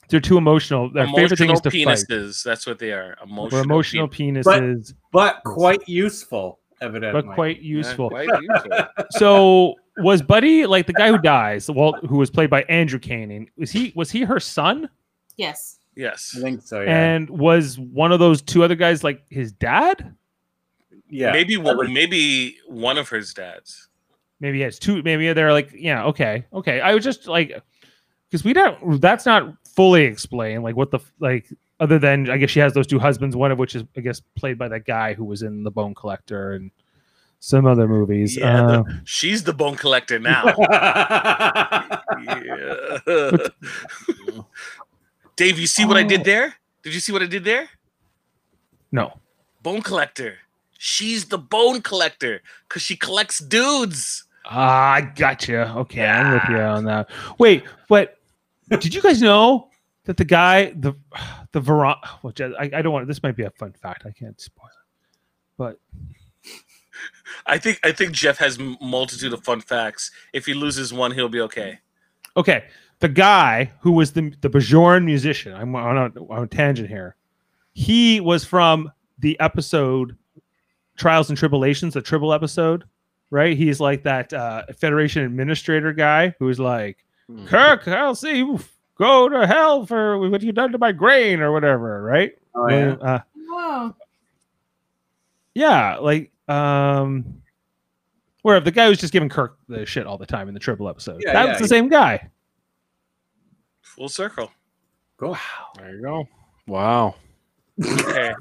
[0.09, 0.90] they're too emotional.
[0.90, 2.09] Their favorite thing emotional is to fight.
[2.19, 7.23] penises that's what they are emotional, Or emotional pen- penises, But quite useful, evidently.
[7.23, 8.11] but quite Yeah, useful.
[8.11, 8.71] quite useful.
[9.11, 11.71] so was Buddy like the guy who dies?
[11.71, 13.51] Well, who was played by Andrew Koenig?
[13.57, 14.88] Was he was he her son?
[15.37, 15.79] Yes.
[15.95, 16.35] Yes.
[16.37, 16.83] I think so.
[16.83, 16.90] Yeah.
[17.14, 20.14] And was one of those two other guys like his dad?
[21.09, 21.31] yeah.
[21.33, 23.88] maybe one, would- maybe one of his dads.
[24.40, 25.03] Maybe he has two.
[25.03, 26.81] Maybe they're like, yeah, okay, okay.
[26.83, 27.59] I was just like,
[28.29, 29.01] because we don't.
[29.01, 31.47] That's not fully explain Like what the like.
[31.79, 34.21] Other than I guess she has those two husbands, one of which is I guess
[34.35, 36.71] played by that guy who was in The Bone Collector and
[37.39, 38.39] some other movies.
[38.39, 40.43] Yeah, Uh, the- she's the bone collector now.
[42.25, 42.99] yeah.
[45.37, 46.25] Dave, you see what I did Oh.
[46.25, 46.55] there?
[46.83, 47.69] Did you see what I did there?
[48.93, 49.12] no,
[49.62, 50.39] Bone collector.
[50.79, 54.25] She's the bone collector because she collects dudes.
[54.47, 55.75] Ah, I gotcha.
[55.77, 57.11] Okay, I'm with you on that.
[57.39, 58.15] Wait, but
[58.68, 59.70] did you guys know
[60.07, 60.94] that the guy, the
[61.52, 63.07] the Veron, which I, I don't want.
[63.07, 64.05] This might be a fun fact.
[64.07, 65.18] I can't spoil it,
[65.57, 65.81] but
[67.46, 70.11] I think I think Jeff has multitude of fun facts.
[70.33, 71.81] If he loses one, he'll be okay.
[72.37, 72.64] okay,
[73.00, 75.52] the guy who was the the Bajoran musician.
[75.55, 77.16] I'm on a, on a tangent here.
[77.72, 80.16] He was from the episode
[80.96, 82.85] Trials and Tribble-ations, the Tribble episode,
[83.31, 83.57] right?
[83.57, 87.06] He's like that uh, Federation administrator guy who's like.
[87.47, 88.61] Kirk, I'll see you
[88.97, 92.37] go to hell for what you done to my grain or whatever, right?
[92.55, 92.97] Oh, yeah.
[93.01, 93.95] Uh, Oh,
[95.55, 97.43] yeah, like um
[98.43, 100.89] where the guy who's just giving Kirk the shit all the time in the Tribble
[100.89, 101.23] episode.
[101.25, 101.69] Yeah, that yeah, was the yeah.
[101.69, 102.31] same guy.
[103.83, 104.51] Full circle.
[105.17, 105.37] Cool.
[105.77, 106.29] There you go.
[106.67, 107.15] Wow.
[107.83, 108.35] Okay.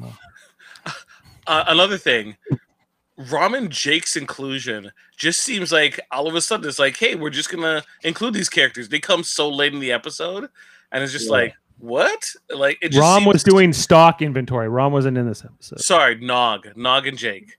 [1.47, 2.35] uh, another thing,
[3.19, 7.49] Ramen Jake's inclusion just seems like all of a sudden it's like, hey, we're just
[7.49, 8.89] gonna include these characters.
[8.89, 10.49] They come so late in the episode,
[10.91, 11.31] and it's just Yeah.
[11.31, 12.29] like, what?
[12.49, 14.67] Like it just Rom was seems- doing stock inventory.
[14.67, 15.79] Rom wasn't in this episode.
[15.79, 17.55] Sorry, Nog, Nog and Jake,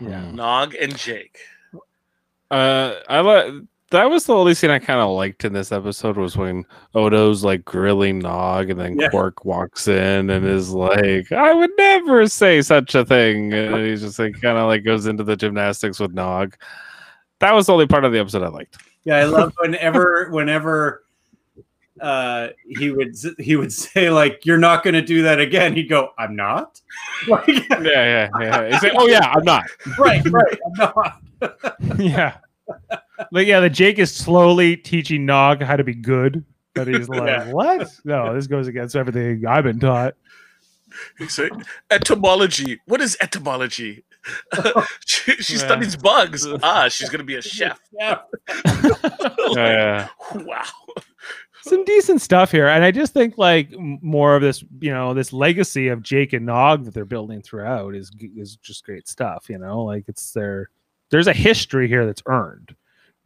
[0.00, 0.30] Yeah.
[0.30, 1.38] Nog and Jake.
[2.50, 3.52] Uh, I like
[3.90, 7.42] that was the only scene I kind of liked in this episode was when Odo's
[7.44, 9.08] like grilling Nog, and then Yeah.
[9.08, 14.02] Quark walks in and is like, "I would never say such a thing," and he's
[14.02, 16.54] just like kind of like goes into the gymnastics with Nog.
[17.40, 18.76] That was the only part of the episode I liked.
[19.04, 21.04] Yeah, I love whenever whenever
[22.00, 25.74] uh he would he would say like you're not going to do that again.
[25.74, 26.80] He'd go, "I'm not."
[27.28, 28.70] Like, Yeah, yeah, yeah.
[28.70, 29.64] He's like, "Oh yeah, I'm not."
[29.98, 30.58] right, right.
[30.66, 31.22] I'm not.
[31.98, 32.36] yeah.
[33.32, 36.44] But yeah, the Jake is slowly teaching Nog how to be good.
[36.74, 37.50] But he's like, Yeah.
[37.52, 37.88] what?
[38.04, 40.14] No, this goes against everything I've been taught.
[41.18, 41.52] He's like,
[41.90, 42.80] etymology.
[42.86, 44.04] What is etymology?
[45.06, 45.58] she she Yeah.
[45.58, 46.46] studies bugs.
[46.62, 47.78] Ah, she's gonna be a chef.
[47.92, 48.18] Yeah.
[48.74, 50.08] Yeah, yeah.
[50.34, 50.62] Wow.
[51.62, 55.32] some decent stuff here and i just think like more of this you know this
[55.34, 59.58] legacy of jake and nog that they're building throughout is is just great stuff you
[59.58, 60.70] know like it's their
[61.10, 62.74] there's a history here that's earned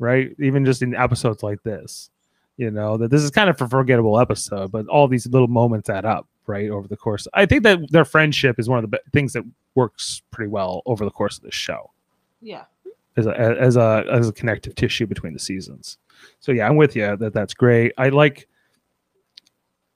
[0.02, 2.10] right even just in episodes like this
[2.56, 5.88] you know that this is kind of a forgettable episode but all these little moments
[5.88, 8.96] add up right over the course i think that their friendship is one of the
[8.96, 11.90] be- things that works pretty well over the course of this show
[12.42, 12.64] yeah.
[13.16, 15.98] as a as a as a connective tissue between the seasons.
[16.40, 17.92] So yeah, I'm with you that that's great.
[17.96, 18.48] I like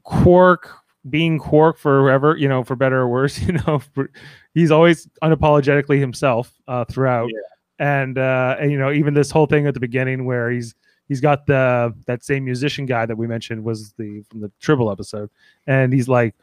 [0.05, 0.71] Quark
[1.11, 3.39] being Quark forever, you know, for better or worse.
[3.47, 4.11] You know, for,
[4.55, 7.31] he's always unapologetically himself uh, throughout,
[7.79, 10.75] and uh, and you know, even this whole thing at the beginning where he's
[11.09, 14.91] he's got the that same musician guy that we mentioned was the from the Tribble
[14.91, 15.31] episode,
[15.67, 16.35] and he's like.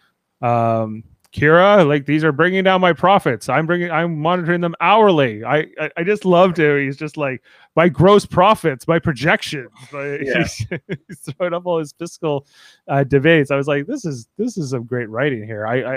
[0.41, 3.49] Um, Kira, like these are bringing down my profits.
[3.49, 5.43] I'm bringing, I'm monitoring them hourly.
[5.43, 6.83] I, I, I just loved it.
[6.85, 7.41] He's just like
[7.75, 9.71] my gross profits, my projections.
[9.91, 10.37] Like, Yeah.
[10.43, 10.67] he's,
[11.07, 12.45] he's throwing up all his fiscal
[12.87, 13.49] uh, debates.
[13.49, 15.65] I was like, this is this is some great writing here.
[15.65, 15.95] I,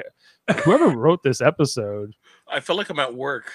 [0.48, 2.14] I whoever wrote this episode,
[2.48, 3.52] I feel like I'm at work.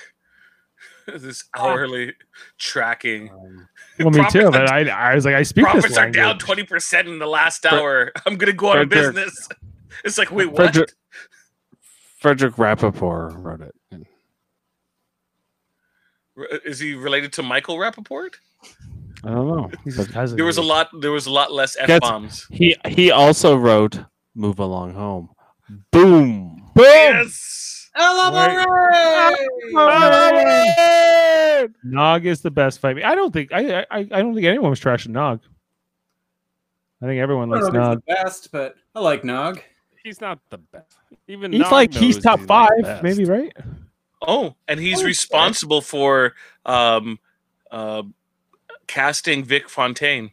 [1.21, 2.13] this hourly
[2.57, 3.29] tracking.
[3.29, 3.67] Um,
[3.99, 4.49] well, me too.
[4.51, 7.27] But I, I was like, I speak Profits this are down twenty percent in the
[7.27, 8.11] last hour.
[8.25, 9.47] I'm gonna go out of business.
[10.03, 10.55] It's like, wait, what?
[10.55, 10.93] Frederick,
[12.17, 13.75] Frederick Rappaport wrote it.
[16.65, 18.31] Is he related to Michael Rappaport?
[19.23, 19.69] I don't know.
[19.83, 20.89] He's his cousin, There was a lot.
[21.01, 22.47] There was a lot less f bombs.
[22.49, 23.99] He he also wrote
[24.33, 25.29] "Move Along Home."
[25.91, 26.71] Boom.
[26.73, 26.85] Boom.
[26.85, 27.60] Yes.
[31.83, 33.03] Nog is the best fight.
[33.03, 35.41] I don't think I, I I don't think anyone was trashing Nog.
[37.01, 38.03] I think everyone I likes don't know if Nog.
[38.07, 39.61] the best, but I like Nog.
[40.03, 40.97] He's not the best.
[41.27, 43.55] Even He's Nog like he's top not the five, maybe right?
[44.21, 45.07] Oh, and he's Okay.
[45.07, 46.33] responsible for
[46.65, 47.19] um,
[47.71, 48.03] uh,
[48.87, 50.31] casting Vic Fontaine.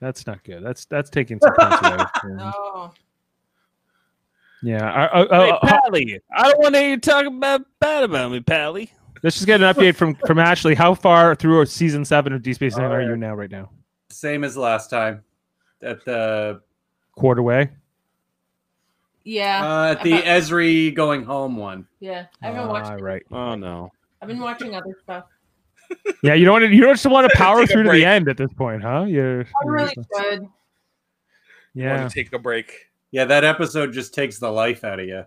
[0.00, 0.64] That's not good.
[0.64, 2.92] That's that's taking some points No.
[4.62, 4.90] Yeah.
[4.90, 8.04] I, I, Hey, I- I- Pally, I don't want to hear you talk about bad
[8.04, 8.90] about me, Pally.
[9.22, 10.74] let's just get an update from from Ashley.
[10.74, 13.34] How far through season seven of D Space Nine are you now?
[13.34, 13.70] Right now,
[14.10, 15.22] Same as last time.
[15.82, 16.60] At the
[17.12, 17.70] quarter way.
[19.24, 21.86] Yeah, Uh, the About- Ezri going home one.
[22.00, 22.26] yeah.
[22.42, 23.04] I haven't Ah, watching.
[23.04, 23.22] right.
[23.30, 23.92] Oh no.
[24.22, 25.24] I've been watching other stuff.
[26.22, 26.74] Yeah, you don't want to.
[26.74, 29.04] You don't just want to power through to the end at this point, huh?
[29.06, 30.46] You're, I really should.
[31.74, 32.86] yeah, Want to take a break?
[33.10, 35.24] Yeah, that episode just takes the life out of you.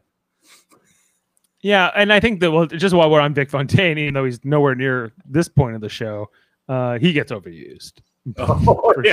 [1.61, 4.43] yeah, and I think that well, just while we're on Vic Fontaine, even though he's
[4.43, 6.29] nowhere near this point of the show,
[6.69, 7.93] uh, he gets overused.
[8.37, 9.03] Oh, For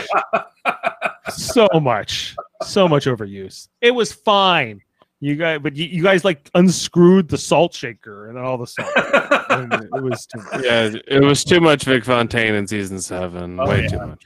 [1.31, 3.69] so much, so much overuse.
[3.81, 4.83] It was fine.
[5.21, 8.67] You guys, but you, you guys like unscrewed the salt shaker and then all the
[8.67, 8.91] salt.
[9.51, 10.63] and it was too much.
[10.63, 13.59] Yeah, it was too much Vic Fontaine in season seven.
[13.59, 13.89] Oh, Way yeah.
[13.89, 14.25] too much.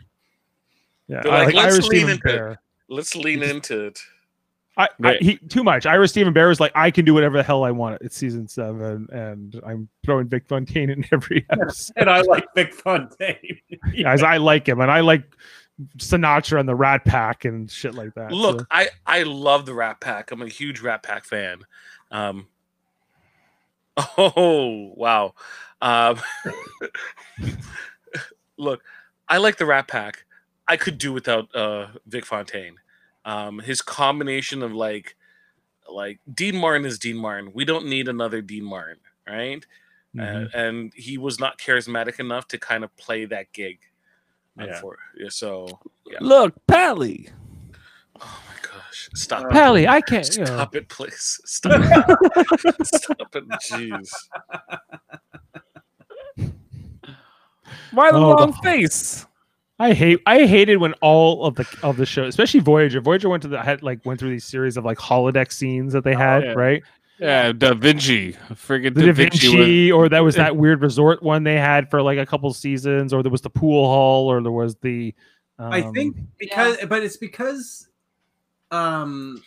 [1.07, 4.01] Yeah, I like, like "Let's Irish lean into Let's lean into it.
[4.77, 5.85] I, I he too much.
[5.85, 8.01] Ira Steven Behr is like I can do whatever the hell I want.
[8.01, 11.93] It's season seven, and I'm throwing Vic Fontaine in every episode.
[11.97, 13.59] and I like Vic Fontaine.
[14.03, 15.25] Guys, I like him, and I like
[15.99, 18.33] Sinatra and the Rat Pack and shit like that.
[18.33, 20.31] Look, so- I I love the Rat Pack.
[20.31, 21.59] I'm a huge Rat Pack fan.
[22.11, 22.47] Um,
[24.18, 25.35] oh wow.
[25.83, 26.18] Um,
[28.57, 28.83] look,
[29.29, 30.25] I like the Rat Pack.
[30.66, 32.77] I could do without uh, Vic Fontaine.
[33.25, 35.16] Um, his combination of like
[35.91, 37.53] like Dean Martin is Dean Martin.
[37.55, 38.99] We don't need another Dean Martin,
[39.29, 39.64] right?
[40.16, 40.47] Mhm.
[40.47, 43.79] Uh, and he was not charismatic enough to kind of play that gig.
[44.59, 44.66] Yeah.
[44.81, 46.18] Unfor- yeah, so yeah.
[46.20, 47.29] Look, Pally.
[48.20, 49.09] Oh my gosh!
[49.14, 49.45] Stop.
[49.47, 49.51] it.
[49.51, 50.31] Pally, I can't.
[50.37, 51.41] You know, Stop it, please.
[51.45, 52.87] Stop it.
[52.87, 53.49] Stop it.
[53.49, 54.11] Jeez.
[57.93, 59.27] Why the Oh, long the- face?
[59.83, 60.20] I hate.
[60.26, 63.01] I hated when all of the of the show, especially Voyager.
[63.01, 66.05] Voyager went to the had like went through these series of like holodeck scenes that
[66.05, 66.53] they had, yeah.
[66.53, 66.83] right?
[67.18, 68.35] Yeah, Da Vinci.
[68.53, 69.49] Friggin' The Da Da Vinci.
[69.49, 72.53] was- Vinci, or that was that weird resort one they had for like a couple
[72.55, 75.12] seasons, or there was the pool hall, or there was the.
[75.59, 77.89] Um, I think because, but it's because
[78.70, 79.43] um,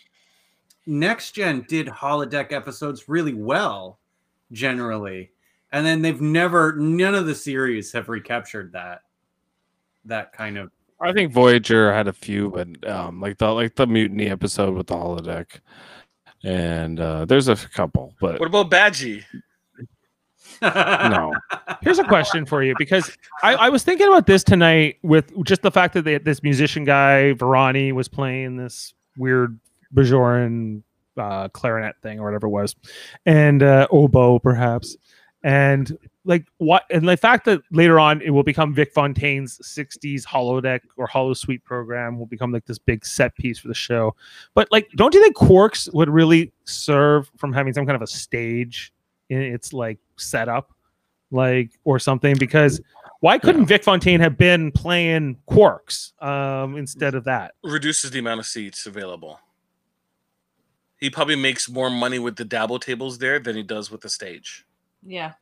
[0.84, 4.00] Next Gen did holodeck episodes really well,
[4.52, 5.30] generally,
[5.72, 9.02] and then they've never, none of the series have recaptured that,
[10.06, 10.70] that kind of.
[11.00, 14.86] I think Voyager had a few, but um, like the like the mutiny episode with
[14.86, 15.60] the holodeck,
[16.42, 19.24] and uh, there's a couple, but What about Badgie?
[20.62, 21.34] no.
[21.82, 25.62] Here's a question for you because I, I was thinking about this tonight with just
[25.62, 29.58] the fact that they, this musician guy Varani was playing this weird
[29.94, 30.82] Bajoran
[31.18, 32.74] uh, clarinet thing or whatever it was,
[33.26, 34.96] and uh, oboe perhaps,
[35.46, 40.26] and like what and the fact that later on it will become Vic Fontaine's '60s
[40.26, 44.14] holodeck or holo suite program will become like this big set piece for the show.
[44.54, 48.08] But like, don't you think Quarks would really serve from having some kind of a
[48.08, 48.92] stage
[49.30, 50.72] in its like setup?
[51.32, 52.80] like or something because
[53.20, 57.54] why couldn't Vic Fontaine have been playing Quarks um, instead of that?
[57.64, 59.40] Reduces the amount of seats available.
[60.98, 64.08] He probably makes more money with the dabo tables there than he does with the
[64.08, 64.65] stage.
[65.06, 65.32] Yeah.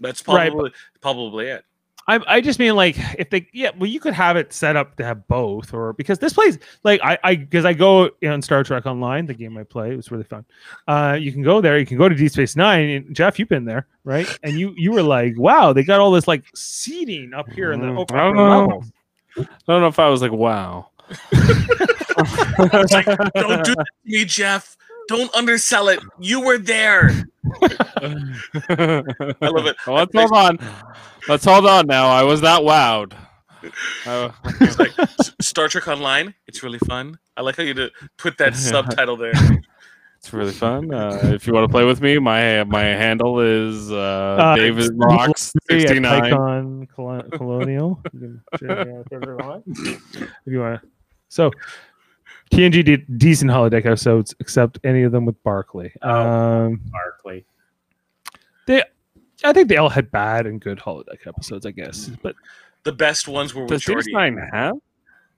[0.00, 1.64] That's Right, probably probably it.
[2.06, 4.96] I, I just mean like if they yeah well you could have it set up
[4.96, 8.62] to have both or because this place like I I because I go on Star
[8.62, 10.44] Trek Online the game I play it was really fun
[10.86, 13.48] uh you can go there you can go to Deep Space Nine and Jeff you've
[13.48, 17.32] been there right and you you were like wow they got all this like seating
[17.32, 18.82] up here in the open upper I don't know.
[19.36, 20.90] I don't know if I was like, wow.
[21.32, 24.76] It's like, don't do that to me, Jeff.
[25.08, 26.00] Don't undersell it.
[26.18, 27.10] You were there.
[27.60, 28.24] I
[29.42, 29.76] love it.
[29.86, 30.58] Let's hold on.
[31.28, 32.06] Let's hold on now.
[32.06, 33.12] I was that wowed.
[34.06, 34.30] I-
[34.60, 34.92] It's like
[35.40, 36.34] Star Trek Online.
[36.46, 37.18] It's really fun.
[37.36, 39.32] I like how you did put that subtitle there.
[40.18, 40.92] it's really fun.
[40.92, 43.96] Uh, if you want to play with me, my my handle is uh,
[44.38, 46.24] Uh, David Rocks sixty nine.
[46.32, 48.00] Icon Colo- Colonial.
[48.12, 50.80] You can share the server line if you want.
[51.28, 51.50] So
[52.50, 55.92] TNG did decent holodeck episodes, except any of them with Barkley.
[56.02, 56.10] Oh.
[56.10, 57.44] Um, Barkley.
[59.46, 62.10] I think they all had bad and good holodeck episodes, I guess.
[62.22, 62.34] But
[62.84, 64.12] The best ones were with Does DS Geordi.
[64.12, 64.76] nine have?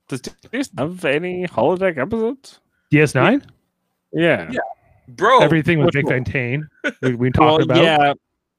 [0.09, 2.61] Does DS have any holodeck episodes?
[2.93, 3.43] DS9,
[4.13, 4.49] Yeah.
[4.53, 4.59] Yeah.
[5.09, 6.15] Bro, everything with which Vic one?
[6.25, 6.69] Fontaine,
[7.03, 7.83] we, we talked Well, about.
[7.83, 8.13] yeah.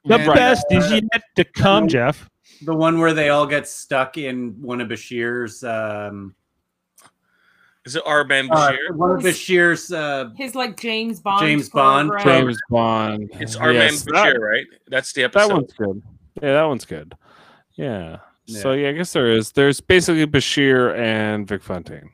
[0.05, 2.29] The And, best uh, is yet to come, Jeff.
[2.63, 6.33] The one where they all get stuck in one of Bashir's, um,
[7.87, 8.95] is it Our Man uh, Bashir?
[8.95, 11.41] one of Bashir's, uh, His like James Bond.
[11.41, 12.45] James Bond program.
[12.45, 13.29] James Bond.
[13.33, 13.71] It's R.
[13.71, 14.65] Yes, Ben that- Bashir, right?
[14.87, 15.49] That's the episode.
[15.49, 15.55] That episode.
[15.55, 16.03] one's good.
[16.43, 17.15] Yeah, that one's good.
[17.75, 18.17] Yeah.
[18.45, 19.51] So yeah, I guess there is.
[19.51, 22.11] There's basically Bashir and Vic Fontaine.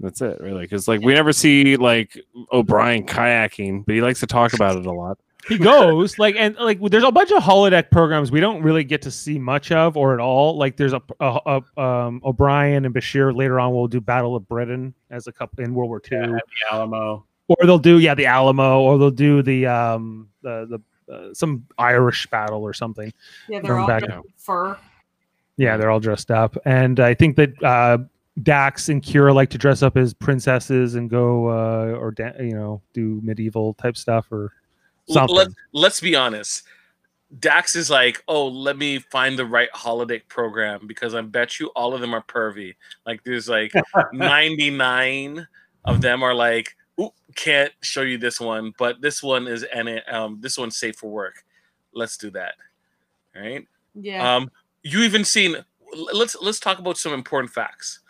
[0.00, 0.62] That's it, really.
[0.62, 2.20] Because like we never see like
[2.52, 5.18] O'Brien kayaking, but he likes to talk about it a lot.
[5.48, 9.02] He goes like and like there's a bunch of holodeck programs we don't really get
[9.02, 10.56] to see much of or at all.
[10.58, 14.48] Like there's a, a, a um, O'Brien and Bashir later on will do Battle of
[14.48, 16.18] Britain as a couple in World War II.
[16.18, 16.40] the
[16.72, 17.24] Alamo.
[17.48, 20.66] or they'll do yeah the Alamo, or they'll do the um the
[21.06, 23.12] the uh, some Irish battle or something.
[23.48, 24.76] Yeah, they're all back dressed fur.
[25.56, 27.98] Yeah, they're all dressed up, and I think that uh,
[28.42, 32.52] Dax and Kira like to dress up as princesses and go uh, or da- you
[32.54, 34.55] know do medieval type stuff or L-
[35.08, 35.36] something.
[35.36, 36.62] Let, let's be honest.
[37.40, 41.68] Dax is like, oh, let me find the right holiday program because I bet you
[41.74, 42.74] all of them are pervy.
[43.04, 43.72] Like, there's like
[44.12, 45.46] 99
[45.84, 49.88] of them are like, Ooh, can't show you this one, but this one is and
[49.88, 51.44] it, um this one's safe for work.
[51.92, 52.54] Let's do that.
[53.34, 53.66] All right.
[53.94, 54.36] Yeah.
[54.36, 54.50] Um,
[54.82, 55.56] you even seen.
[56.12, 58.00] Let's let's talk about some important facts.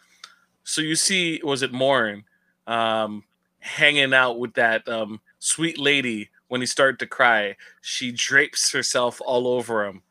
[0.65, 2.25] So you see, was it Morn,
[2.67, 3.25] um,
[3.61, 7.57] hanging out with that um, sweet lady when he started to cry?
[7.81, 10.03] She drapes herself all over him,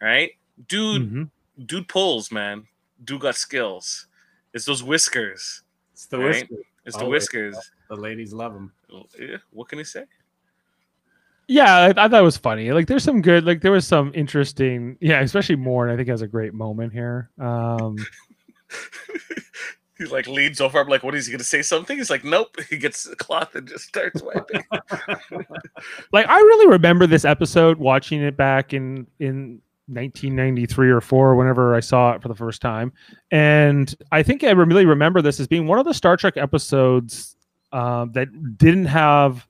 [0.00, 0.32] right?
[0.68, 1.30] Dude, Mhm.
[1.66, 2.66] dude pulls, man.
[3.04, 4.06] Dude got skills.
[4.54, 5.62] It's those whiskers.
[5.92, 6.26] It's the Right.
[6.48, 6.66] whiskey.
[6.84, 7.22] It's the Always.
[7.22, 7.56] whiskers.
[7.88, 8.72] The ladies love them.
[9.18, 10.04] Yeah, what can he say?
[11.48, 12.70] Yeah, I, I thought it was funny.
[12.72, 15.90] Like, there's some good, like, there was some interesting, yeah, especially Morn.
[15.90, 17.30] I think has a great moment here.
[17.38, 17.96] Um,
[20.02, 20.80] he like leans over.
[20.80, 21.62] I'm like, what is he gonna say?
[21.62, 21.98] Something?
[21.98, 22.56] He's like, nope.
[22.70, 24.64] He gets the cloth and just starts wiping.
[26.12, 31.74] like, I really remember this episode, watching it back in in 1993 or four, whenever
[31.74, 32.92] I saw it for the first time,
[33.30, 37.36] and I think I really remember this as being one of the Star Trek episodes
[37.72, 39.46] um, that didn't have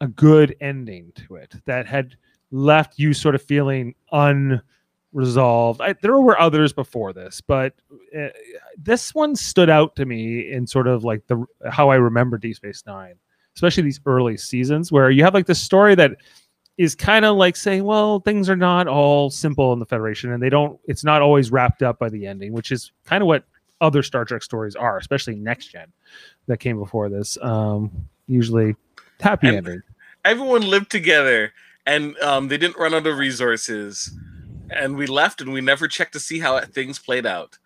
[0.00, 1.54] a good ending to it.
[1.64, 2.16] That had
[2.50, 3.94] left you sort of feeling
[5.14, 5.80] unresolved.
[5.80, 7.74] I, there were others before this, but
[8.16, 8.28] uh,
[8.76, 12.56] this one stood out to me in sort of like the how I remember Deep
[12.56, 13.14] Space Nine,
[13.54, 16.12] especially these early seasons where you have like this story that
[16.76, 20.42] is kind of like saying, well, things are not all simple in the Federation, and
[20.42, 20.78] they don't.
[20.86, 23.44] It's not always wrapped up by the ending, which is kind of what
[23.80, 25.92] other Star Trek stories are, especially Next Gen
[26.46, 27.38] that came before this.
[27.40, 28.76] Um, usually
[29.20, 29.82] happy And- ending.
[30.24, 31.52] Everyone lived together,
[31.84, 34.10] and um, they didn't run out of resources.
[34.70, 37.58] And we left, and we never checked to see how things played out.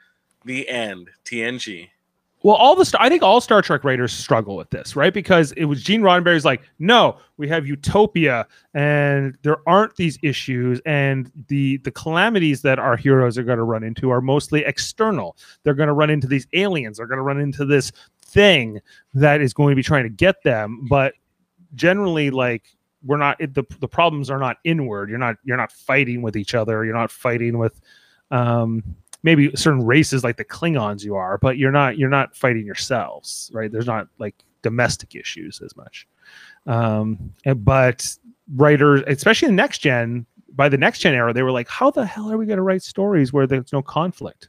[0.44, 1.10] The end.
[1.24, 1.88] TNG.
[2.44, 5.12] Well, all the I think all Star Trek writers struggle with this, right?
[5.12, 10.80] Because it was Gene Roddenberry's like, no, we have utopia, and there aren't these issues,
[10.86, 15.36] and the the calamities that our heroes are going to run into are mostly external.
[15.64, 16.98] They're going to run into these aliens.
[16.98, 17.90] They're going to run into this
[18.24, 18.80] thing
[19.14, 21.14] that is going to be trying to get them, but
[21.74, 22.64] generally, like
[23.04, 25.08] we're not it, the the problems are not inward.
[25.08, 26.84] You're not you're not fighting with each other.
[26.84, 27.80] You're not fighting with
[28.30, 28.82] um
[29.22, 33.50] maybe certain races like the Klingons you are, but you're not you're not fighting yourselves,
[33.52, 33.70] right?
[33.70, 36.06] There's not like domestic issues as much.
[36.66, 38.16] Um, and, but
[38.56, 42.04] writers, especially the next gen, by the next gen era, they were like, how the
[42.04, 44.48] hell are we going to write stories where there's no conflict,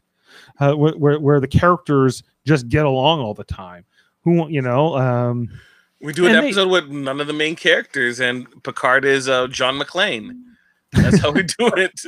[0.59, 3.85] uh, where, where where the characters just get along all the time?
[4.23, 4.95] Who you know?
[4.97, 5.49] Um,
[6.01, 9.27] We do an And they- episode with none of the main characters, and Picard is
[9.27, 10.43] uh, John McClane.
[10.93, 12.01] That's how we do it.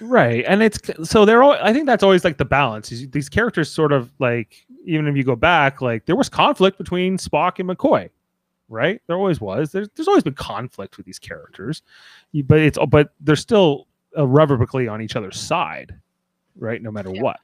[0.00, 3.68] right and it's so they're all i think that's always like the balance these characters
[3.68, 7.68] sort of like even if you go back like there was conflict between spock and
[7.68, 8.08] mccoy
[8.68, 11.82] right there always was there's, there's always been conflict with these characters
[12.44, 15.98] but it's but they're still irrevocably on each other's side
[16.58, 17.40] right no matter what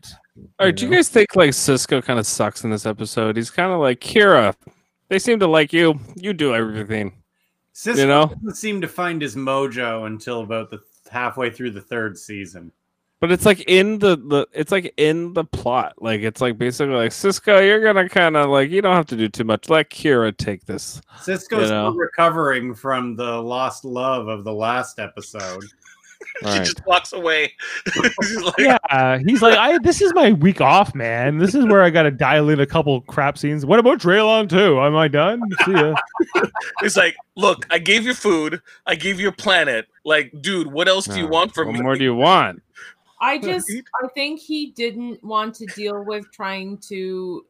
[0.59, 3.37] All right, do you guys think like Sisko kind of sucks in this episode?
[3.37, 4.55] He's kind of like Kira.
[5.09, 5.99] They seem to like you.
[6.17, 7.23] You do everything.
[7.75, 8.27] Sisko You know?
[8.27, 10.81] doesn't seem to find his mojo until about the
[11.11, 12.73] halfway through the third season.
[13.19, 15.95] But it's like in the, the it's like in the plot.
[15.99, 19.17] Like it's like basically like Sisko, you're gonna kind of like you don't have to
[19.17, 19.71] do too much.
[19.71, 21.01] Let Kira take this.
[21.21, 21.91] Sisko's You know?
[21.91, 25.65] still recovering from the lost love of the last episode.
[26.41, 26.65] She Right.
[26.65, 27.53] just walks away.
[28.23, 31.83] She's like, yeah he's like i this is my week off man this is where
[31.83, 35.51] i gotta dial in a couple crap scenes what about Draylon II am i done
[35.65, 35.95] see ya
[36.83, 38.61] It's like, look, I gave you food.
[38.87, 39.87] I gave you a planet.
[40.05, 41.75] Like, dude, what else do you want from me?
[41.75, 42.63] What more do you want?
[43.21, 43.71] I just
[44.03, 47.47] I think he didn't want to deal with trying to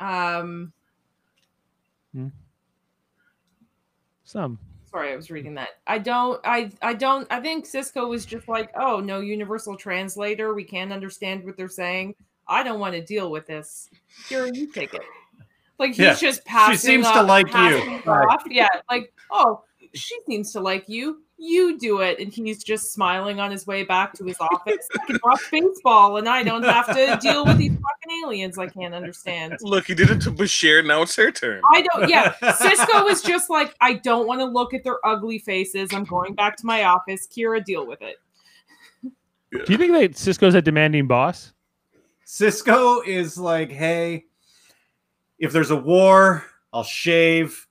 [0.00, 0.72] um
[4.24, 4.58] some
[4.90, 5.70] sorry, I was reading that.
[5.86, 10.54] I don't I I don't I think Sisko was just like, "Oh, no universal translator.
[10.54, 12.14] We can't understand what they're saying.
[12.48, 13.88] I don't want to deal with this.
[14.28, 15.02] Here, you take it."
[15.78, 18.02] Like he's Yeah, just passing She seems to like you.
[18.04, 18.38] Right.
[18.46, 19.64] Yeah, like, "Oh,
[19.94, 21.22] she seems to like you.
[21.40, 24.88] You do it." And he's just smiling on his way back to his office.
[25.00, 28.66] I can watch baseball and I don't have to deal with these fucking aliens I
[28.66, 29.56] can't understand.
[29.62, 30.86] Look, he did it to Bashir.
[30.86, 31.62] Now it's her turn.
[31.72, 32.08] I don't.
[32.08, 35.90] Yeah, Sisko was just like, I don't want to look at their ugly faces.
[35.92, 37.26] I'm going back to my office.
[37.26, 38.16] Kira, deal with it.
[39.66, 41.52] do you think that sisko's a demanding boss
[42.30, 44.26] Sisko is like, hey,
[45.40, 47.66] if there's a war, I'll shave,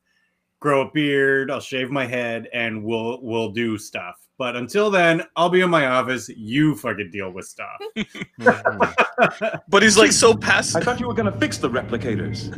[0.60, 4.16] grow a beard, I'll shave my head, and we'll we'll do stuff.
[4.38, 6.30] But until then, I'll be in my office.
[6.30, 7.80] You fucking deal with stuff.
[8.40, 9.58] Mm-hmm.
[9.68, 10.82] But he's like so passive.
[10.82, 12.56] I thought you were gonna fix the replicators.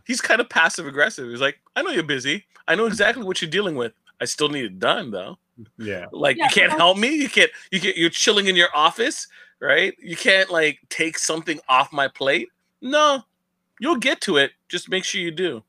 [0.06, 1.28] He's kind of passive aggressive.
[1.28, 2.44] He's like, I know you're busy.
[2.68, 3.92] I know exactly what you're dealing with.
[4.20, 5.36] I still need it done though.
[5.78, 6.06] yeah.
[6.12, 7.08] Like Yeah, you can't help me.
[7.16, 7.50] You can't.
[7.72, 7.96] You can't.
[7.96, 9.26] You're chilling in your office,
[9.60, 9.94] right?
[9.98, 12.48] You can't like take something off my plate.
[12.80, 13.24] No,
[13.80, 14.52] you'll get to it.
[14.68, 15.64] Just make sure you do.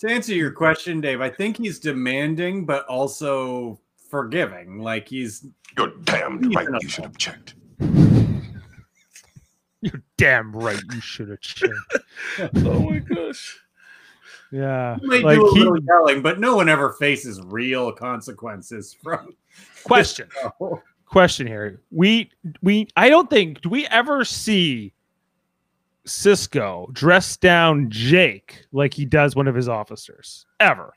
[0.00, 3.80] To answer your question, Dave, I think he's demanding, but also
[4.10, 4.78] forgiving.
[4.78, 5.46] Like he's
[5.78, 6.68] You're damn He's right.
[6.82, 7.54] You should have checked.
[9.80, 10.80] You're damn right.
[10.94, 11.72] You should have checked.
[12.56, 13.58] Oh my gosh.
[14.52, 14.96] Yeah.
[15.00, 18.94] he might Like do a he, little yelling, but no one ever faces real consequences
[19.02, 19.34] from.
[19.84, 20.28] question.
[21.06, 21.80] question here.
[21.90, 22.30] We
[22.62, 24.92] we I don't think do we ever see
[26.06, 30.92] Sisko dress down Jake like he does one of his officers ever?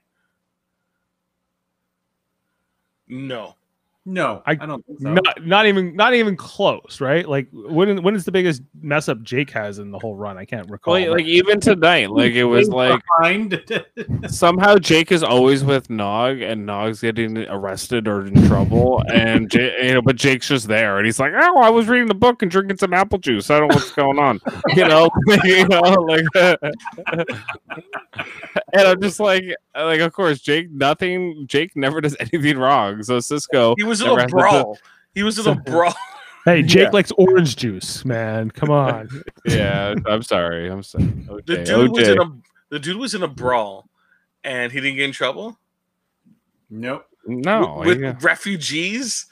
[3.07, 3.55] No.
[4.05, 5.13] No, I- I, don't think so.
[5.13, 7.27] Not, not even not even close, right?
[7.27, 10.37] Like when when is the biggest mess up Jake has in the whole run?
[10.37, 10.93] I can't recall.
[10.93, 13.01] Like, like even tonight, like it was like
[14.29, 19.87] somehow Jake is always with Nog, and Nog's getting arrested or in trouble, and J-
[19.87, 22.41] you know, but Jake's just there, and he's like, "Oh, I was reading the book
[22.41, 23.51] and drinking some apple juice.
[23.51, 24.39] I don't know what's going on,"
[24.75, 25.09] you know,
[25.43, 26.25] you know, like,
[28.73, 29.43] and I'm just like,
[29.75, 34.07] like, of course, Jake, nothing, Jake never does anything wrong, so Sisko, He was in
[34.07, 34.77] never a has to- brawl.
[35.15, 35.93] He was in a So- brawl.
[36.45, 36.89] hey, Jake yeah.
[36.91, 38.51] likes orange juice, man.
[38.51, 39.09] Come on.
[39.45, 41.05] yeah, I'm sorry, I'm sorry,
[41.45, 42.31] The OJ, dude was in a
[42.69, 43.89] the dude was in a brawl,
[44.43, 45.57] and he didn't get in trouble
[46.69, 47.05] nope.
[47.25, 48.15] no, with, with yeah.
[48.21, 49.25] refugees.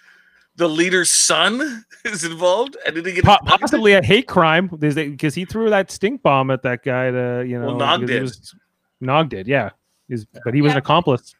[0.55, 5.35] The leader's son is involved, and he didn't get Po- possibly a hate crime because
[5.35, 7.67] he threw that stink bomb at that guy to you know.
[7.67, 8.23] Well, Nog did.
[8.23, 8.55] was-
[8.99, 9.69] Nog did, yeah.
[10.09, 11.35] He's, but he was an accomplice.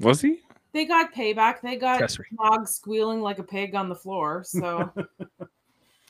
[0.00, 0.40] was he?
[0.72, 1.60] They got payback.
[1.62, 2.26] They got Accessory.
[2.32, 4.42] Nog squealing like a pig on the floor.
[4.44, 4.90] So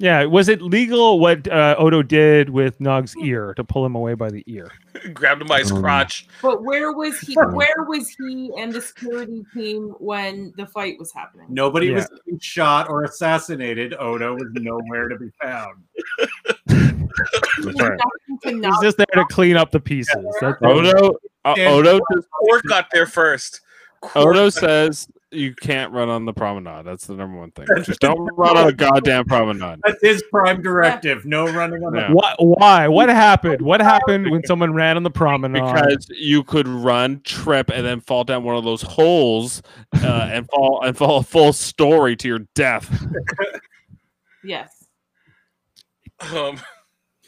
[0.01, 4.15] Yeah, was it legal what uh, Odo did with Nog's ear to pull him away
[4.15, 4.71] by the ear?
[5.13, 6.27] grabbed him by his Um, crotch.
[6.41, 7.35] But where was he?
[7.35, 11.49] Where was he and the security team when the fight was happening?
[11.51, 11.97] Nobody Yeah.
[11.97, 13.95] was getting shot or assassinated.
[13.99, 15.83] Odo was nowhere to be found.
[17.59, 20.25] Nothing to He's just there to clean up the pieces.
[20.41, 23.61] That's Odo, uh, Odo, just, got there first.
[24.01, 26.85] Court Odo says you can't run on the promenade.
[26.85, 27.67] That's the number one thing.
[27.85, 29.81] Just don't run on the goddamn promenade.
[29.85, 31.25] That's his prime directive.
[31.25, 32.13] No running on the Yeah.
[32.13, 32.35] Why?
[32.39, 32.89] Why?
[32.89, 33.63] What happened?
[33.63, 35.63] What happened when someone ran on the promenade?
[35.63, 39.63] Because you could run, trip, and then fall down one of those holes
[40.03, 43.05] uh, and fall and fall a full story to your death.
[44.43, 44.87] Yes.
[46.35, 46.59] um,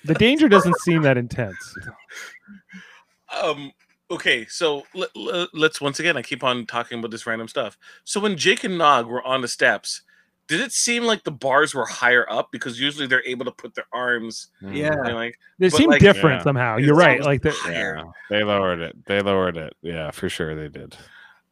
[0.04, 1.74] the danger doesn't seem that intense.
[3.42, 3.72] um
[4.12, 8.20] okay so let, us once again i keep on talking about this random stuff so
[8.20, 10.02] when jake and nog were on the steps
[10.48, 13.74] did it seem like the bars were higher up because usually they're able to put
[13.74, 14.92] their arms Yeah.
[14.92, 16.42] and like They seem like- different Yeah.
[16.42, 16.76] somehow.
[16.78, 17.22] You're right.
[17.22, 17.54] Like the.
[17.68, 19.06] Yeah, they lowered it.
[19.06, 19.74] They lowered it.
[19.82, 20.96] Yeah, for sure they did.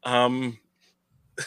[0.05, 0.59] um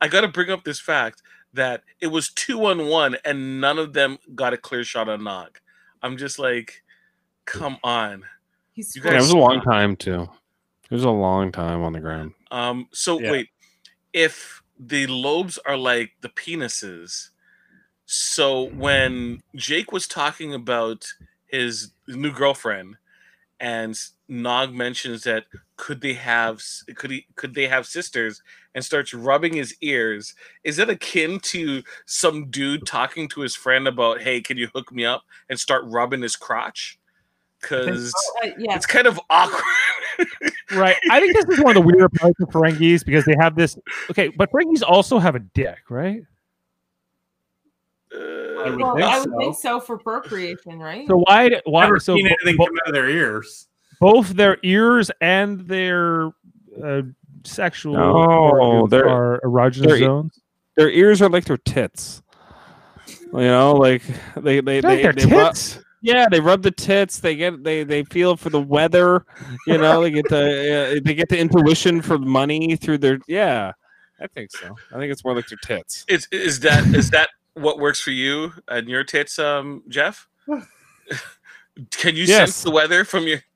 [0.00, 1.22] I gotta bring up this fact
[1.54, 5.22] that it was two on one and none of them got a clear shot on
[5.24, 5.58] nog
[6.02, 6.82] i'm just like
[7.44, 8.22] come on
[8.72, 10.28] He's You Yeah, it was a long time too.
[10.90, 12.32] It was a long time on the ground.
[12.50, 13.30] Um, so Yeah.
[13.30, 13.48] wait,
[14.12, 17.30] if the lobes are like the penises,
[18.06, 21.06] so when Jake was talking about
[21.46, 22.96] his new girlfriend,
[23.60, 23.98] and
[24.28, 25.44] Nog mentions that
[25.76, 26.62] could they have
[26.96, 28.42] could he could they have sisters
[28.74, 33.86] and starts rubbing his ears, is that akin to some dude talking to his friend
[33.86, 36.98] about hey, can you hook me up and start rubbing his crotch?
[37.62, 38.12] Because
[38.44, 38.76] Uh, yes.
[38.76, 39.62] it's kind of awkward.
[40.72, 40.96] right.
[41.10, 43.78] I think this is one of the weirder parts of Ferengis because they have this.
[44.10, 46.22] Okay, but Ferengis also have a dick, right?
[48.14, 49.38] I would Well, think I would so.
[49.38, 51.06] think so for procreation, right?
[51.08, 51.48] So why?
[51.48, 51.84] d- Why?
[51.84, 53.68] Never So seen anything bo- come out of their ears.
[54.00, 56.26] both their ears and their
[56.84, 57.02] uh,
[57.44, 60.38] sexual No, organs they're- erogenous they're- zones.
[60.76, 62.22] Their ears are like their tits.
[63.06, 64.02] You know, like
[64.36, 65.78] they they They're they, their they rub- tits.
[66.02, 67.20] Yeah, they rub the tits.
[67.20, 69.24] They get they they feel for the weather.
[69.66, 73.72] You know, they get the uh, they get the intuition for money through their yeah.
[74.20, 74.76] I think so.
[74.92, 76.04] I think it's more like their tits.
[76.08, 80.28] Is is that is that what works for you and your tits, um, Jeff?
[81.90, 83.38] Can you sense the weather from your?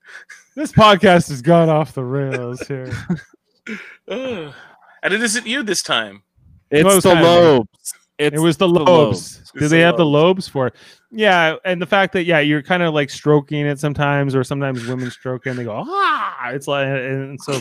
[0.55, 2.91] This podcast has gone off the rails here.
[5.03, 6.23] And it isn't you this time.
[6.71, 7.93] It's Most the kind lobes.
[8.17, 9.37] It's it was the the lobes.
[9.37, 9.51] lobes.
[9.53, 10.45] Do they the have the lobes.
[10.45, 10.75] lobes for it?
[11.11, 14.85] Yeah, and the fact that yeah, you're kind of like stroking it sometimes, or sometimes
[14.87, 16.49] women stroke it and they go ah.
[16.49, 17.59] It's like and so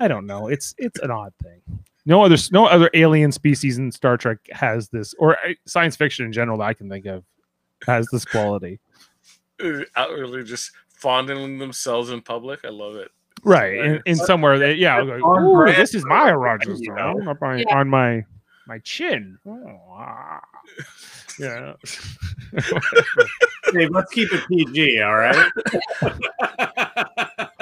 [0.00, 0.48] I don't know.
[0.48, 1.60] It's it's an odd thing.
[2.06, 6.24] No other no other alien species in Star Trek has this, or uh, science fiction
[6.26, 7.22] in general that I can think of
[7.86, 8.80] has this quality.
[9.96, 12.60] Outwardly just fondling themselves in public.
[12.64, 13.10] I love it.
[13.44, 16.78] Right, in, in somewhere that yeah, I'll go, On "Ooh, this is my a erogenous
[16.80, 17.20] you know?
[17.28, 17.76] up on, Yeah.
[17.76, 18.24] on my
[18.66, 19.38] my chin.
[19.46, 20.40] Oh, ah.
[21.38, 21.74] Yeah.
[23.72, 25.50] Dave, let's keep it PG, all right?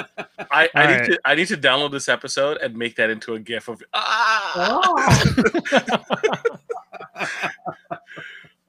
[0.52, 1.06] I, I All need right.
[1.06, 4.82] to I need to download this episode and make that into a GIF of ah.
[4.82, 6.28] Oh,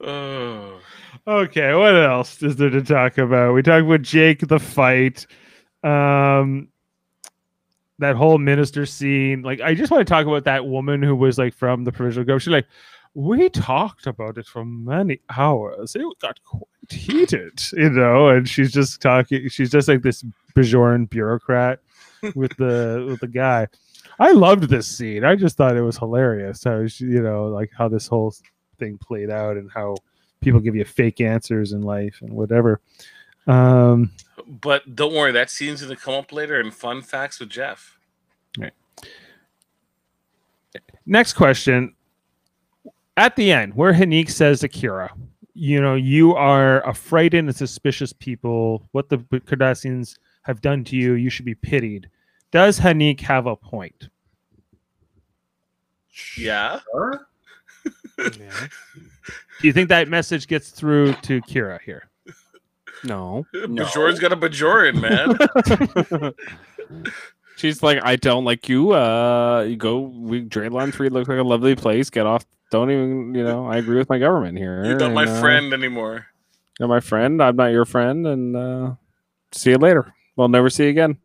[0.04, 0.80] Oh.
[1.26, 3.54] Okay, what else is there to talk about?
[3.54, 5.26] We talked about Jake the fight.
[5.82, 6.68] Um
[8.02, 9.42] that whole minister scene.
[9.42, 12.22] Like I just want to talk about that woman who was like from the provincial
[12.22, 12.42] government.
[12.42, 12.66] She's like,
[13.14, 15.94] we talked about it for many hours.
[15.94, 20.24] It got quite heated, you know, and she's just talking she's just like this
[20.54, 21.80] Bajoran bureaucrat
[22.34, 23.68] with the with the guy.
[24.18, 25.24] I loved this scene.
[25.24, 28.34] I just thought it was hilarious how she, you know, like how this whole
[28.78, 29.96] thing played out and how
[30.40, 32.80] people give you fake answers in life and whatever.
[33.46, 34.10] Um,
[34.60, 37.98] But don't worry, that scene's gonna come up later in fun facts with Jeff.
[41.06, 41.94] next question.
[43.16, 45.10] At the end, where Haneek says to Kira,
[45.54, 48.86] you know, you are a frightened and suspicious people.
[48.92, 52.10] What the Cardassians have done to you, you should be pitied.
[52.50, 54.10] Does Haneek have a point?
[56.36, 56.80] Yeah.
[56.90, 57.26] Sure.
[58.16, 58.30] Do
[59.62, 62.10] you think that message gets through to Kira here?
[63.04, 63.46] No.
[63.54, 63.84] No.
[63.84, 66.34] Bajoran's got a Bajoran, man.
[67.56, 68.92] She's like, I don't like you.
[68.92, 70.00] Uh, you go.
[70.00, 72.10] We Draylon Three looks like a lovely place.
[72.10, 72.44] Get off.
[72.70, 73.34] Don't even.
[73.34, 74.84] You know, I agree with my government here.
[74.84, 76.26] You're not my uh, friend anymore.
[76.78, 77.42] You're my friend.
[77.42, 78.26] I'm not your friend.
[78.26, 78.94] And uh,
[79.52, 80.12] see you later.
[80.36, 81.18] We'll never see you again.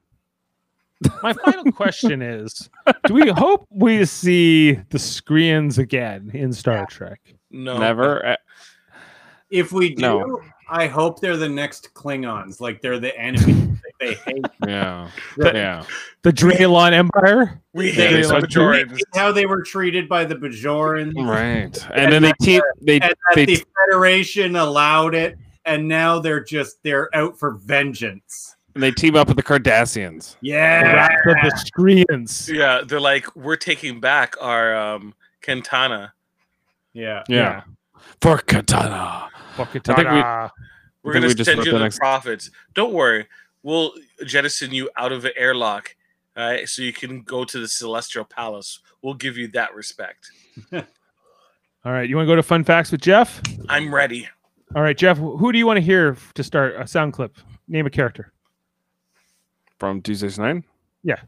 [1.21, 2.69] My final question is
[3.05, 7.19] Do we hope we see the Skrreeans again in Star Trek?
[7.51, 7.78] No.
[7.78, 8.38] Never.
[9.50, 10.41] If we do, No.
[10.70, 12.60] I hope they're the next Klingons.
[12.60, 14.45] Like they're the enemy they hate.
[14.68, 15.10] Yeah.
[15.38, 15.84] The- yeah.
[16.24, 17.62] The Draylon Empire?
[17.74, 18.91] We They- hate like- Bajorans.
[18.93, 21.14] It's how they were treated by the Bajorans.
[21.16, 21.78] Right.
[21.93, 22.62] And then they team.
[22.82, 22.95] They.
[23.00, 23.45] And that They.
[23.45, 25.38] the Federation allowed it.
[25.66, 28.56] And now they're just they're out for vengeance.
[28.74, 30.36] And they team up with the Cardassians.
[30.41, 31.08] Yeah.
[31.26, 32.54] Wrath the Skrreeans.
[32.54, 36.12] Yeah, they're like, we're taking back our um Kentanna.
[36.93, 37.24] Yeah.
[37.30, 37.62] Yeah.
[38.22, 39.30] For Katana.
[39.58, 40.16] Fuck it, I think we,
[41.03, 42.49] we're gonna we send you the the next- profits.
[42.74, 43.28] Don't worry,
[43.64, 43.91] we'll
[44.26, 45.95] jettison you out of the airlock,
[46.38, 46.70] all right?
[46.70, 48.80] So you can go to the Celestial Palace.
[49.01, 50.32] We'll give you that respect.
[51.86, 53.41] All right, you want to go to fun facts with Jeff?
[53.70, 54.28] I'm ready.
[54.76, 57.38] All right, Jeff, who do you want to hear to start a sound clip?
[57.70, 58.34] Name a character.
[59.80, 60.66] From Deep Space Nine.
[61.03, 61.22] Yeah.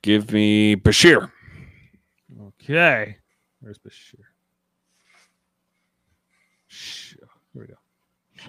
[0.00, 1.30] Give me Bashir.
[2.62, 3.18] Okay.
[3.60, 4.20] Where's Bashir?
[6.68, 7.16] Sh-
[7.52, 7.74] Here we go.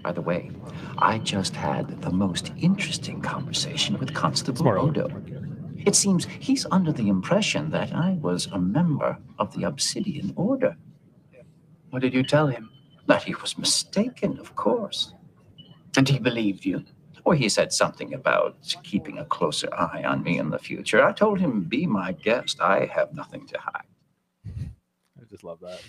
[0.02, 0.52] By the way,
[0.98, 5.08] I just had the most interesting conversation with Constable more Odo.
[5.86, 10.78] It seems he's under the impression that I was a member of the Obsidian Order.
[11.90, 12.70] What did you tell him?
[13.06, 15.14] That he was mistaken, of course.
[15.98, 16.84] And he believed you.
[17.26, 21.04] Or he said something about keeping a closer eye on me in the future.
[21.04, 22.60] I told him, be my guest.
[22.62, 23.86] I have nothing to hide.
[24.48, 25.82] I just love that.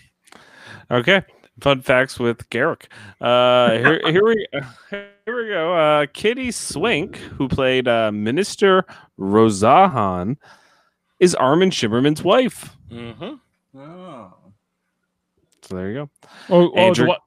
[0.91, 1.23] Okay.
[1.61, 2.87] Fun facts with Garak.
[3.21, 4.47] Uh, here, here we
[4.91, 5.75] here we go.
[5.75, 8.85] Uh, Kitty Swink, who played uh, Minister
[9.19, 10.37] Rozahn,
[11.21, 12.77] is Armin Shimerman's wife.
[12.91, 13.79] Mm-hmm.
[13.79, 14.35] Oh.
[15.63, 16.11] So there you go.
[16.51, 17.19] Oh, oh the Andrew- one,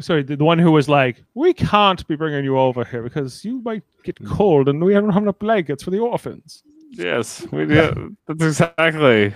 [0.00, 3.44] sorry, the, the one who was like, "We can't be bringing you over here because
[3.44, 4.26] you might get Hmm.
[4.32, 8.16] cold, and we don't have enough blankets for the orphans." Yes, we did.
[8.26, 9.32] That's exactly.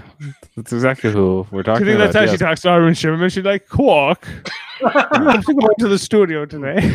[0.57, 2.28] That's exactly who we're Do talking you think that's about.
[2.28, 3.32] how she talks to Armin Shimerman?
[3.32, 4.26] She's like, "Quark,
[4.80, 6.94] you have to go into the studio today."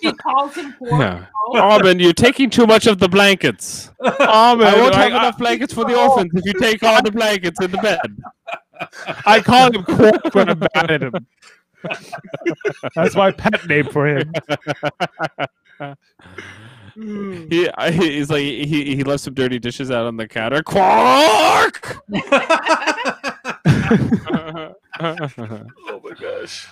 [0.00, 1.00] He calls him poor.
[1.00, 1.26] Yeah.
[1.54, 3.90] Armin, you're taking too much of the blankets.
[4.00, 7.10] Armin, I won't have I, enough blankets for the orphans if you take all the
[7.10, 7.98] blankets in the bed.
[9.26, 11.14] I call him Quark when I'm mad at him.
[12.94, 14.32] That's my pet name for him.
[17.00, 20.62] He, I, he's like he, he left some dirty dishes out on the counter.
[20.62, 21.98] Quark.
[25.02, 26.68] Oh my gosh.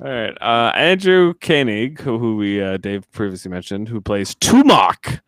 [0.00, 5.20] All right, uh, Andrew Koenig, who, who we uh, Dave previously mentioned, who plays Tumak,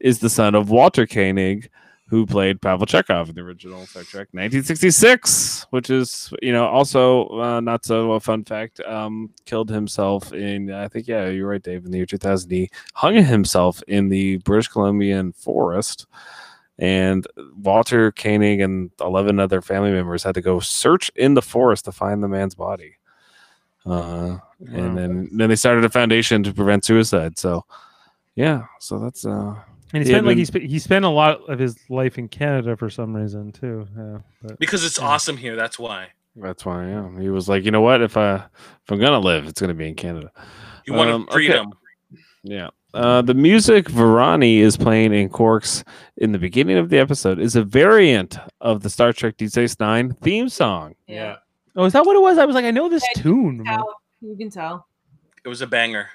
[0.00, 1.68] is the son of Walter Koenig,
[2.08, 7.28] who played Pavel Chekov in the original Star Trek 1966, which is you know also
[7.40, 8.80] uh, not so a fun fact.
[8.80, 12.70] Um, killed himself in I think yeah you're right Dave in the year 2000 he
[12.94, 16.06] hung himself in the British Columbian forest.
[16.78, 17.26] And
[17.56, 21.92] Walter Koenig and 11 other family members had to go search in the forest to
[21.92, 22.98] find the man's body.
[23.86, 24.38] Uh,
[24.72, 27.38] and then, then they started a foundation to prevent suicide.
[27.38, 27.64] So,
[28.34, 29.54] yeah, so that's uh,
[29.92, 32.28] And he Yeah, spent like he spent he spent a lot of his life in
[32.28, 33.86] Canada for some reason too.
[33.96, 35.54] Yeah, but Because it's awesome here.
[35.56, 36.08] That's why.
[36.34, 37.08] that's why yeah.
[37.20, 39.88] he was like, you know what, if I if I'm gonna live, it's gonna be
[39.88, 40.30] in Canada.
[40.86, 41.32] You wanted Um, okay.
[41.34, 41.72] freedom.
[42.42, 42.68] Yeah.
[42.94, 45.84] Uh, the music Varani is playing in Quark's
[46.16, 49.78] in the beginning of the episode is a variant of the Star Trek Deep Space
[49.78, 50.94] Nine theme song.
[51.06, 51.36] Yeah.
[51.76, 52.38] oh, is that what it was?
[52.38, 53.58] I was like, I know this Yeah, tune.
[53.58, 54.00] but- Tell.
[54.22, 54.86] You can tell.
[55.44, 56.08] It was a banger.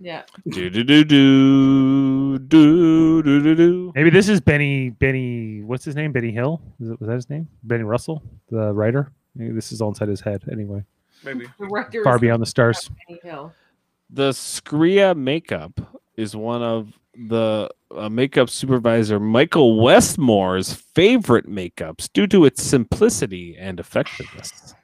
[0.00, 0.22] Yeah.
[0.48, 3.92] Do do do do do do do do.
[3.94, 5.62] Maybe this is Benny Benny.
[5.62, 6.12] What's his name?
[6.12, 6.60] Benny Hill.
[6.80, 7.48] Is it, was that his name?
[7.62, 9.12] Benny Russell, the writer.
[9.34, 10.44] Maybe this is all inside his head.
[10.50, 10.84] Anyway,
[11.24, 11.46] Maybe.
[11.58, 12.90] The far beyond the stars.
[13.08, 13.52] Benny Hill.
[14.10, 15.80] The Skrreea makeup
[16.16, 23.56] is one of the uh, makeup supervisor Michael Westmore's favorite makeups due to its simplicity
[23.58, 24.74] and effectiveness.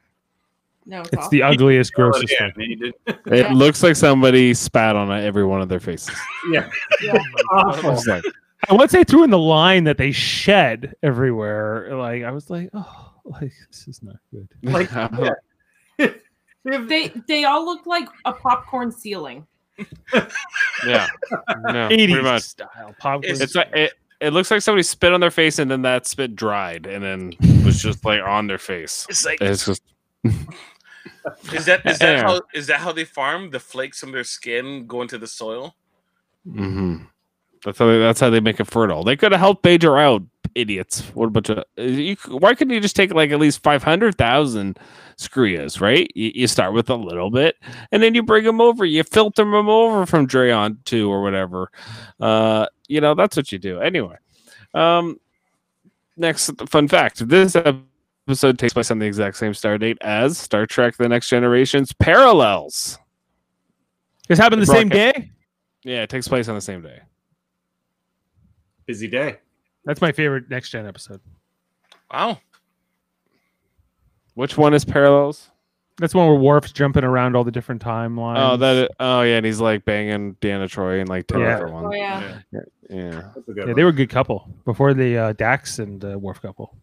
[0.90, 2.92] No, it's, It's the ugliest, grossest yeah, thing.
[3.26, 6.14] It looks like somebody spat on every one of their faces.
[6.50, 6.68] yeah.
[7.02, 7.16] Yeah.
[7.52, 7.92] Awful.
[7.92, 8.24] It's like,
[8.68, 12.70] And once they threw in the line that they shed everywhere, like I was like,
[12.74, 14.48] oh, like this is not good.
[14.62, 14.90] Like,
[15.98, 16.08] yeah.
[16.64, 19.46] They they all look like a popcorn ceiling.
[20.84, 21.06] yeah,
[21.66, 22.42] yeah, pretty much.
[22.42, 23.24] style popcorn.
[23.24, 26.06] It's- It's like it, it looks like somebody spit on their face and then that
[26.06, 27.32] spit dried and then
[27.64, 29.06] was just like on their face.
[29.08, 29.82] It's like It's just
[31.52, 33.50] is that is that how is that how they farm?
[33.50, 35.76] The flakes from their skin go into the soil?
[36.44, 36.96] hmm
[37.64, 39.04] That's how they, that's how they make it fertile.
[39.04, 40.22] They could have helped Bajor out,
[40.54, 41.02] idiots.
[41.14, 44.16] What a bunch of you, why couldn't you just take like at least five hundred
[44.16, 44.78] thousand
[45.16, 46.10] screas, right?
[46.14, 47.56] You, you start with a little bit,
[47.92, 48.84] and then you bring them over.
[48.84, 51.70] You filter them over from Draylon two or whatever.
[52.18, 53.80] Uh, you know that's what you do.
[53.80, 54.16] Anyway,
[54.74, 55.20] um,
[56.16, 57.84] next fun fact: this episode
[58.56, 62.98] takes place on the exact same star date as Star Trek: The Next Generation's Parallels.
[64.28, 65.30] this happened the the same broadcast- day.
[65.82, 67.00] Yeah, it takes place on the same day.
[68.86, 69.38] Busy day.
[69.84, 71.20] That's my favorite next gen episode.
[72.12, 72.38] Wow.
[74.34, 75.50] Which one is Parallels?
[75.98, 78.36] That's one where Worf's jumping around all the different timelines.
[78.52, 78.90] Oh, that.
[79.00, 81.56] Oh, yeah, and he's like banging Deanna Troi and like ten Yeah.
[81.56, 81.92] other Oh one.
[81.92, 82.38] yeah.
[82.52, 82.60] Yeah.
[83.34, 83.74] That's a yeah, one.
[83.74, 86.74] they were a good couple before the uh, Dax and uh, Worf couple.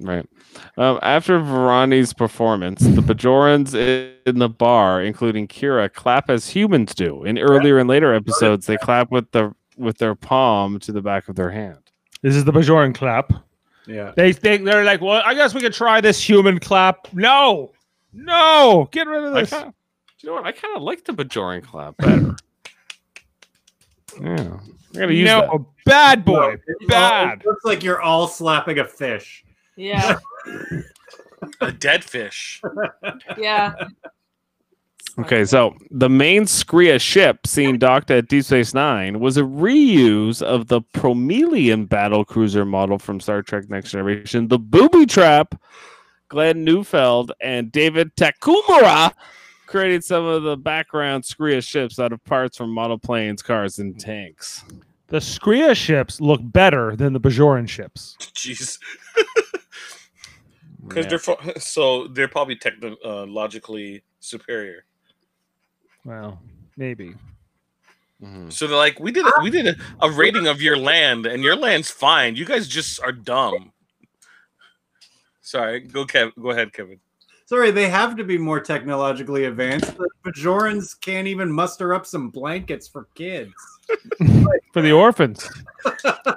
[0.00, 0.26] Right.
[0.76, 3.74] Um, after Varani's performance, the Bajorans
[4.26, 7.22] in the bar, including Kira, clap as humans do.
[7.24, 11.28] In earlier and later episodes, they clap with the with their palm to the back
[11.28, 11.78] of their hand.
[12.22, 13.32] This is the Bajoran clap.
[13.86, 14.12] yeah.
[14.16, 17.12] They think they're like, well, I guess we could try this human clap.
[17.12, 17.70] No,
[18.12, 19.50] no, get rid of this.
[19.50, 19.72] kinda, do
[20.26, 20.46] you know what?
[20.46, 22.34] I kind of like the Bajoran clap better.
[24.20, 24.58] yeah,
[24.94, 25.64] I gotta use no, that.
[25.84, 27.44] bad boy, It- it bad.
[27.44, 29.43] looks like you're all slapping a fish.
[29.76, 30.18] Yeah.
[31.60, 32.62] A dead fish.
[33.36, 33.74] Yeah.
[35.16, 40.42] Okay, so the main Skrreea ship seen docked at Deep Space Nine was a reuse
[40.42, 45.54] of the Promellian battle cruiser model from Star Trek Next Generation, the Booby Trap.
[46.28, 49.12] Glenn Neufeld and David Takemura
[49.66, 53.98] created some of the background Skrreea ships out of parts from model planes, cars, and
[54.00, 54.64] tanks.
[55.08, 58.16] The Skrreea ships look better than the Bajoran ships.
[58.20, 58.78] Jeez.
[60.86, 61.10] Because Yeah.
[61.10, 64.84] they're fo- so they're probably technologically superior.
[66.04, 66.40] Well,
[66.76, 67.14] maybe.
[68.22, 68.52] Mhm.
[68.52, 71.42] So they're like, we did a, we did a, a rating of your land, and
[71.42, 72.36] your land's fine.
[72.36, 73.72] You guys just are dumb.
[75.40, 76.32] Sorry, go Kev.
[76.40, 77.00] Go ahead, Kevin.
[77.46, 79.96] Sorry, they have to be more technologically advanced.
[79.98, 83.52] The Bajorans can't even muster up some blankets for kids.
[84.72, 85.46] For the orphans,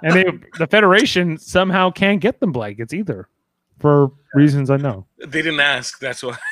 [0.04, 0.26] and they,
[0.60, 3.30] the Federation somehow can't get them blankets either,
[3.88, 5.06] for reasons I know.
[5.18, 6.00] They didn't ask.
[6.00, 6.38] That's why.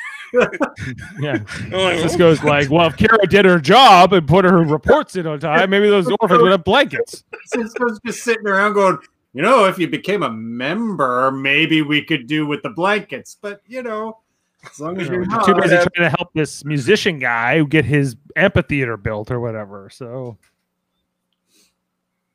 [1.20, 4.58] Yeah, I'm like, this goes like, well, if Kira did her job and put her
[4.64, 7.24] reports in on time, maybe those orphans would have blankets.
[7.54, 8.98] Sisko's just sitting around going,
[9.32, 13.36] you know, if you became a member, maybe we could do with the blankets.
[13.40, 14.18] But you know,
[14.68, 17.18] as long as You know, you're they're not, too busy trying to help this musician
[17.18, 19.88] guy get his amphitheater built or whatever.
[19.90, 20.36] So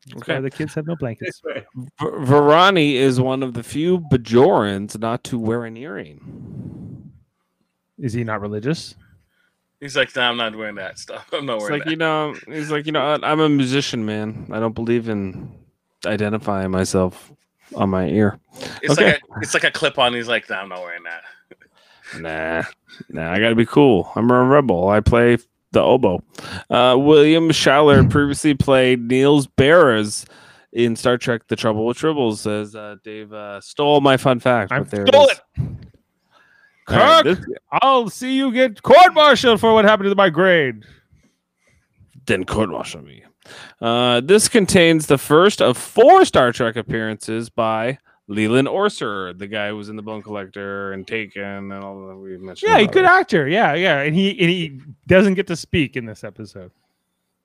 [0.08, 0.42] that's why Okay.
[0.42, 1.42] the kids have no blankets.
[1.76, 7.12] V- Varani is one of the few Bajorans not to wear an earring.
[8.00, 8.96] Is he not religious?
[9.80, 11.28] He's like, nah, I'm not wearing that stuff.
[11.34, 11.92] I'm not It's wearing like that.
[11.92, 14.48] you know, he's like you know, I- I'm a musician, man.
[14.52, 15.52] I don't believe in
[16.06, 17.32] identifying myself
[17.76, 18.40] on my ear.
[18.82, 19.06] It's Okay.
[19.06, 20.14] like a, it's like a clip on.
[20.14, 21.24] He's like, nah, I'm not wearing that.
[22.20, 22.64] Nah,
[23.10, 24.12] nah, I gotta be cool.
[24.16, 24.90] I'm a rebel.
[24.90, 25.38] I play
[25.72, 26.24] the oboe.
[26.70, 30.26] Uh, William Schallert previously played Nilz Baris
[30.74, 32.38] in Star Trek: The Trouble with Tribbles.
[32.38, 34.72] Says uh, Dave uh, stole my fun fact.
[34.72, 35.32] I stole is.
[35.32, 35.42] it.
[36.88, 40.84] All right, Kirk, this- I'll see you get court-martialed for what happened to my grade.
[42.26, 43.24] then court martial me.
[43.80, 47.98] Uh, this contains the first of four Star Trek appearances by
[48.32, 52.16] Leland Orser, the guy who was in the Bone Collector and Taken and all that
[52.16, 52.72] we mentioned.
[52.72, 53.12] Yeah, he good it.
[53.12, 53.48] actor.
[53.48, 56.72] Yeah, yeah, and he and he doesn't get to speak in this episode.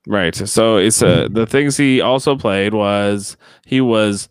[0.06, 0.34] Right.
[0.34, 4.28] So it's uh, the things he also played was he was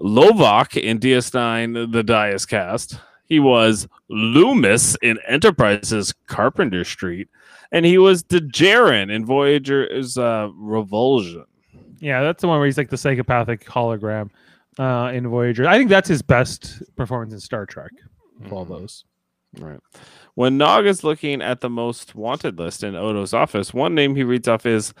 [0.00, 2.98] Lovok in DS9, the Dias cast.
[3.26, 7.28] He was Loomis in Enterprise's Carpenter Street,
[7.70, 11.44] and he was Dejaren in Voyager's uh, Revulsion.
[12.00, 14.30] Yeah, that's the one where he's like the psychopathic hologram
[14.78, 15.66] uh, in Voyager.
[15.66, 17.90] I think that's his best performance in Star Trek
[18.44, 19.04] of all those.
[19.58, 19.80] Right.
[20.34, 24.22] When Nog is looking at the most wanted list in Odo's office, one name he
[24.22, 24.94] reads off is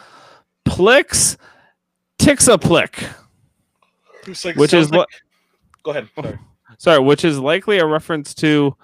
[0.64, 1.36] Plix
[2.18, 3.08] Tixaplick,
[4.26, 5.08] It's like, which is like- what
[5.84, 6.08] Go ahead.
[6.14, 6.38] Sorry.
[6.78, 8.74] sorry, which is likely a reference to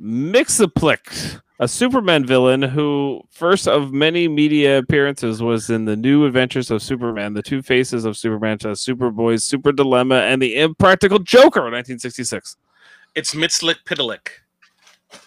[0.00, 6.70] Mixaplick, a Superman villain who first of many media appearances was in the new adventures
[6.70, 11.66] of Superman, the two faces of Superman, to Superboy's Super Dilemma, and the Impractical Joker
[11.66, 12.56] in 1966.
[13.14, 14.28] It's Mitzlik Pidalik.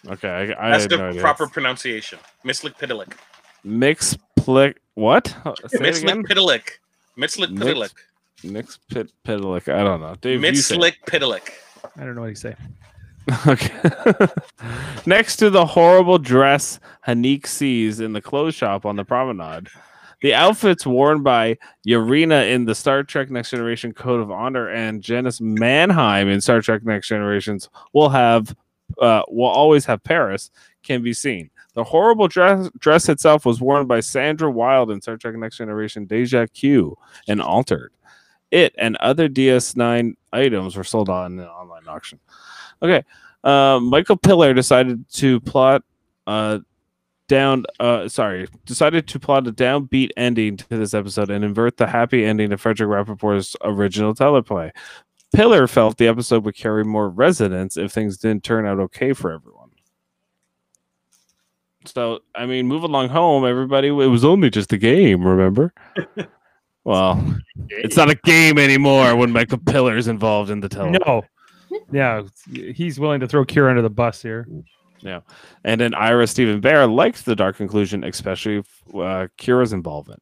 [0.07, 1.21] Okay, I, I That's had the no idea.
[1.21, 2.19] proper pronunciation.
[2.45, 3.13] Mitzlik Pidalik.
[3.65, 4.75] Mixplick.
[4.93, 5.27] What?
[5.67, 6.23] Say it again?
[6.23, 6.69] Mitzlik Pidalik.
[7.17, 7.93] Mitzlik Mix- Pidalik.
[8.43, 9.71] Mix pit Pidalik.
[9.71, 10.15] I don't know.
[10.21, 10.75] Dave, you say.
[10.77, 11.49] Mitzlik Pidalik.
[11.97, 12.55] I don't know what he say.
[13.47, 13.71] Okay.
[15.05, 19.67] Next to the horrible dress Haneek sees in the clothes shop on the promenade,
[20.21, 21.57] the outfits worn by
[21.87, 26.61] Yareena in the Star Trek Next Generation Code of Honor and Janice Mannheim in Star
[26.61, 28.55] Trek Next Generations will have
[28.99, 30.51] uh, will always have Paris
[30.83, 31.49] can be seen.
[31.73, 36.05] The horrible dress dress itself was worn by Sandra Wild in Star Trek Next Generation
[36.05, 36.97] Deja Q
[37.27, 37.91] and altered.
[38.51, 42.19] It and other DS9 items were sold on an online auction.
[42.81, 43.03] Okay.
[43.43, 45.83] Uh, Michael Piller decided to plot
[46.27, 46.59] uh
[47.27, 51.87] down uh sorry, decided to plot a downbeat ending to this episode and invert the
[51.87, 54.71] happy ending to Frederick Rappaport's original teleplay.
[55.33, 59.31] Piller felt the episode would carry more resonance if things didn't turn out okay for
[59.31, 59.61] everyone.
[61.85, 63.87] So, I mean, move along home, everybody.
[63.87, 65.73] It was only just a game, remember?
[66.83, 67.23] well,
[67.69, 71.05] it's not a game anymore when Michael Piller's involved in the teleplay.
[71.05, 71.23] No.
[71.91, 74.47] Yeah, he's willing to throw Kira under the bus here.
[74.99, 75.21] Yeah,
[75.63, 78.59] and then Ira Steven Behr liked the dark conclusion, especially
[78.93, 80.21] uh, Kira's involvement.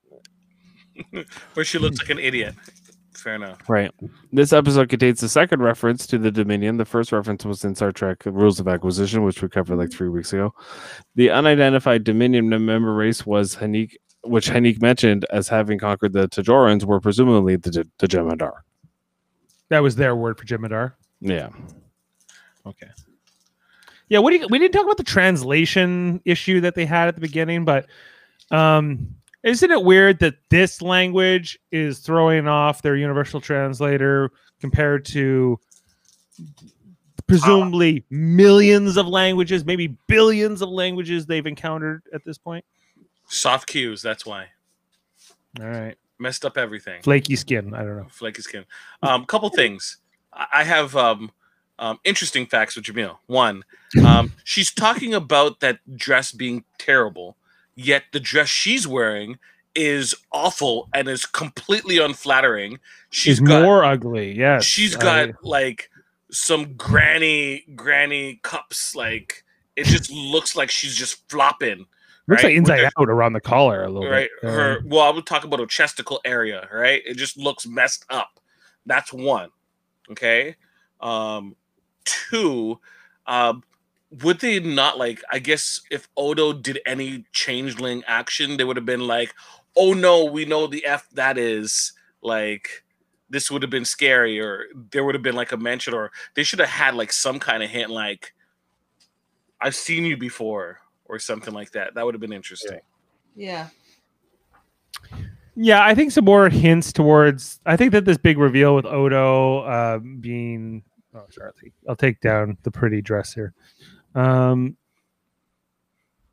[1.53, 2.55] Where she looks like an idiot.
[3.19, 3.57] Fair enough.
[3.67, 3.91] Right.
[4.31, 6.77] This episode contains the second reference to the Dominion.
[6.77, 10.09] The first reference was in Star Trek Rules of Acquisition, which we covered like three
[10.09, 10.53] weeks ago.
[11.15, 16.85] The unidentified Dominion member race was Haneek, which Haneek mentioned as having conquered the T-Rogorans,
[16.85, 18.59] were presumably the, the Jem'Hadar.
[19.69, 20.93] That was their word for Jem'Hadar.
[21.21, 21.49] Yeah.
[22.65, 22.87] Okay.
[24.09, 27.15] Yeah, what do you, we didn't talk about the translation issue that they had at
[27.15, 27.85] the beginning, but
[28.49, 35.59] um, isn't it weird that this language is throwing off their universal translator compared to
[37.27, 42.65] presumably millions of languages, maybe billions of languages they've encountered at this point?
[43.27, 44.01] Soft cues.
[44.01, 44.47] That's why.
[45.59, 47.01] All right, Messed up everything.
[47.03, 47.73] flaky skin.
[47.73, 48.07] I don't know.
[48.09, 48.65] Flaky skin.
[49.03, 49.97] Um, couple things.
[50.33, 51.31] I have um,
[51.79, 53.17] um, interesting facts with Jamil.
[53.27, 53.63] One,
[54.05, 57.35] um, she's talking about that dress being terrible,
[57.75, 59.39] yet the dress she's wearing
[59.75, 62.79] is awful and is completely unflattering.
[63.09, 64.31] She's got more ugly.
[64.37, 65.89] Yes, she's I- got like
[66.31, 68.95] some granny granny cups.
[68.95, 69.43] Like
[69.75, 71.85] it just looks like she's just flopping.
[72.27, 72.49] looks right?
[72.49, 74.51] like inside her- out around the collar a little right bit.
[74.51, 78.05] her Um, well i would talk about her chesticle area right it just looks messed
[78.09, 78.39] up
[78.85, 79.49] that's one
[80.11, 80.55] okay?
[81.01, 81.55] Um
[82.05, 82.79] two
[83.27, 83.63] um
[84.23, 88.85] would they not like i guess if odo did any changeling action they would have
[88.85, 89.35] been like
[89.75, 91.93] oh no we know the f that is
[92.23, 92.83] like
[93.29, 96.41] this would have been scary or there would have been like a mention or they
[96.41, 98.33] should have had like some kind of hint like
[99.61, 100.79] i've seen you before
[101.09, 101.95] or something like that.
[101.95, 102.79] That would have been interesting.
[103.35, 103.67] Yeah.
[105.11, 105.25] Yeah,
[105.85, 107.59] I think some more hints towards.
[107.65, 110.83] I think that this big reveal with Odo uh, being.
[111.13, 111.51] Oh, sorry.
[111.87, 113.53] I'll take down the pretty dress here.
[114.15, 114.77] Um,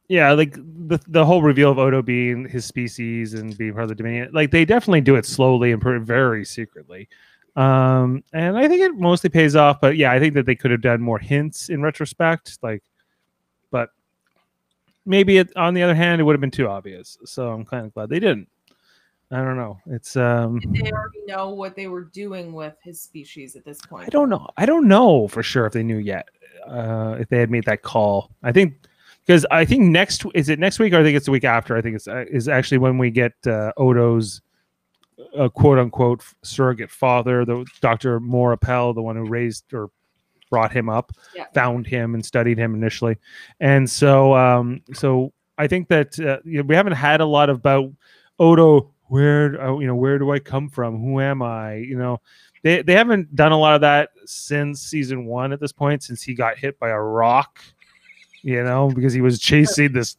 [0.06, 3.88] yeah, like the the whole reveal of Odo being his species and being part of
[3.88, 4.30] the Dominion.
[4.32, 7.08] Like they definitely do it slowly and very secretly.
[7.56, 9.80] Um, and I think it mostly pays off.
[9.80, 12.58] But yeah, I think that they could have done more hints in retrospect.
[12.62, 12.84] Like,
[13.72, 13.90] but
[15.04, 17.18] maybe it, on the other hand, it would have been too obvious.
[17.24, 18.48] So I'm kind of glad they didn't.
[19.32, 19.78] I don't know.
[19.86, 20.60] It's um.
[20.60, 24.06] Did they already know what they were doing with his species at this point?
[24.06, 24.46] I don't know.
[24.56, 26.28] I don't know for sure if they knew yet.
[26.66, 28.74] Uh, if they had made that call, I think
[29.26, 31.76] because I think next is it next week or I think it's the week after.
[31.76, 34.42] I think it's uh, is actually when we get uh, Odo's
[35.36, 39.90] uh, quote unquote surrogate father, the Doctor Mora Pol, the one who raised or
[40.50, 41.46] brought him up, Yeah.
[41.52, 43.16] found him and studied him initially,
[43.58, 47.90] and so um, so I think that uh, we haven't had a lot about
[48.38, 48.92] Odo.
[49.08, 51.00] Where uh, you know where do I come from?
[51.00, 51.76] Who am I?
[51.76, 52.20] You know,
[52.62, 56.22] they they haven't done a lot of that since season one at this point, since
[56.22, 57.60] he got hit by a rock,
[58.42, 60.16] you know, because he was chasing this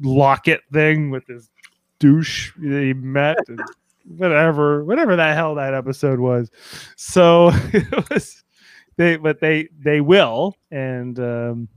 [0.00, 1.50] locket thing with this
[1.98, 3.60] douche that he met and
[4.16, 6.50] whatever, whatever the hell that episode was.
[6.96, 8.42] So it was
[8.96, 11.68] they but they they will and um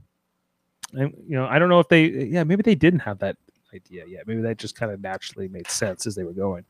[0.92, 3.36] and you know, I don't know if they yeah, maybe they didn't have that
[3.74, 4.26] idea yet.
[4.26, 6.64] Maybe that just kind of naturally made sense as they were going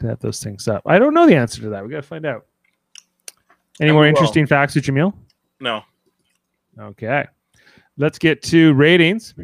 [0.00, 0.82] to have those things up.
[0.86, 1.84] I don't know the answer to that.
[1.84, 2.46] We got to find out.
[3.80, 4.16] Any more we will.
[4.16, 5.14] interesting facts with Jamil?
[5.60, 5.82] No.
[6.78, 7.26] Okay.
[7.96, 9.34] Let's get to ratings.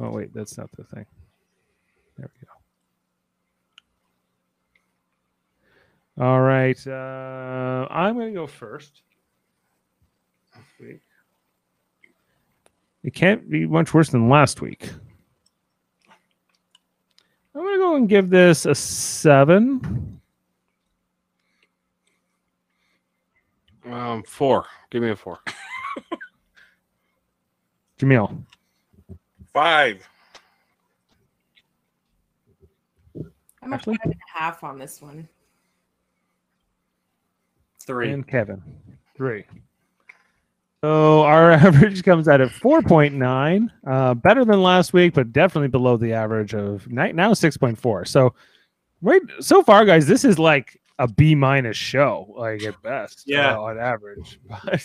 [0.00, 1.06] Oh, wait, that's not the thing.
[2.18, 2.46] There we
[6.18, 6.24] go.
[6.24, 6.86] All right.
[6.86, 9.02] Uh, I'm going to go first.
[10.54, 11.00] This week.
[13.04, 14.88] It can't be much worse than last week.
[17.54, 20.20] I'm going to go and give this a seven.
[23.84, 24.64] Um, four.
[24.90, 25.40] Give me a four.
[27.98, 28.42] Jamil.
[29.52, 30.08] Five.
[33.62, 33.96] I'm a Ashley?
[33.96, 35.28] five and a half on this one.
[37.80, 38.10] Three.
[38.10, 38.62] And Kevin.
[39.14, 39.44] Three.
[40.84, 45.96] So our average comes out at 4.9, uh, better than last week, but definitely below
[45.96, 48.06] the average of ni- now 6.4.
[48.06, 48.34] So,
[49.00, 53.54] right so far, guys, this is like a B minus show, like at best, Yeah.
[53.56, 54.38] uh, on average.
[54.62, 54.82] But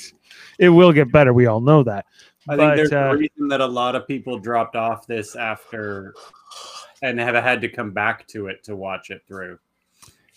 [0.57, 1.33] it will get better.
[1.33, 2.05] We all know that.
[2.47, 5.35] I But, think there's uh, a reason that a lot of people dropped off this
[5.35, 6.13] after
[7.01, 9.59] and have had to come back to it to watch it through.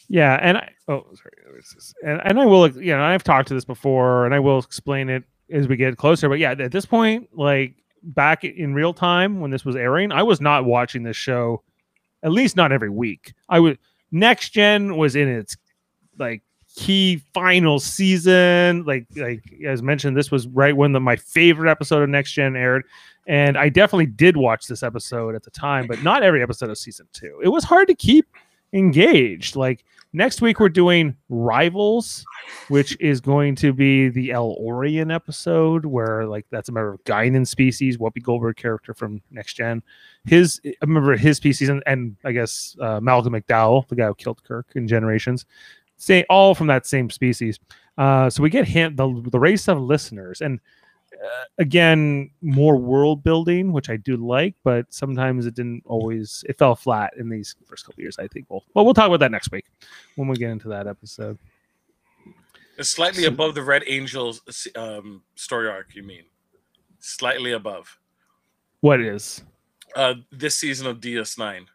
[0.08, 3.22] Yeah, and I oh sorry, there was this- and and I will you know I've
[3.22, 6.28] talked to this before, and I will explain it as we get closer.
[6.28, 10.22] But yeah, at this point, like back in real time when this was airing, I
[10.22, 11.62] was not watching this show,
[12.22, 13.34] at least not every week.
[13.48, 13.78] I would
[14.10, 15.56] next gen was in its
[16.18, 16.42] like
[16.74, 22.02] key final season, like like as mentioned, this was right when the my favorite episode
[22.02, 22.84] of next gen aired.
[23.26, 26.78] And I definitely did watch this episode at the time, but not every episode of
[26.78, 27.40] season two.
[27.42, 28.26] It was hard to keep
[28.72, 29.54] engaged.
[29.54, 32.24] Like next week, we're doing Rivals,
[32.68, 37.46] which is going to be the El-Aurian episode, where like that's a member of Guinan
[37.46, 39.82] species, Whoopi Goldberg character from Next Gen.
[40.24, 44.14] His I remember his species, and, and I guess uh, Malcolm McDowell, the guy who
[44.14, 45.46] killed Kirk in Generations,
[45.96, 47.58] say all from that same species.
[47.98, 50.60] Uh, so we get hint the the race of listeners and
[51.58, 56.74] again more world building which i do like but sometimes it didn't always it fell
[56.74, 59.50] flat in these first couple years i think we'll well we'll talk about that next
[59.52, 59.66] week
[60.16, 61.38] when we get into that episode
[62.78, 64.40] It's slightly above the Red Angels
[64.76, 66.24] um, story arc, you mean?
[67.00, 67.98] Slightly above.
[68.80, 69.42] what is
[69.94, 71.66] Uh, this season of DS9.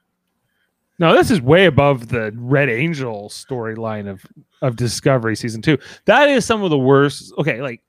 [1.00, 4.26] no this is way above the red angel storyline of
[4.64, 7.82] of discovery season two that is some of the worst okay like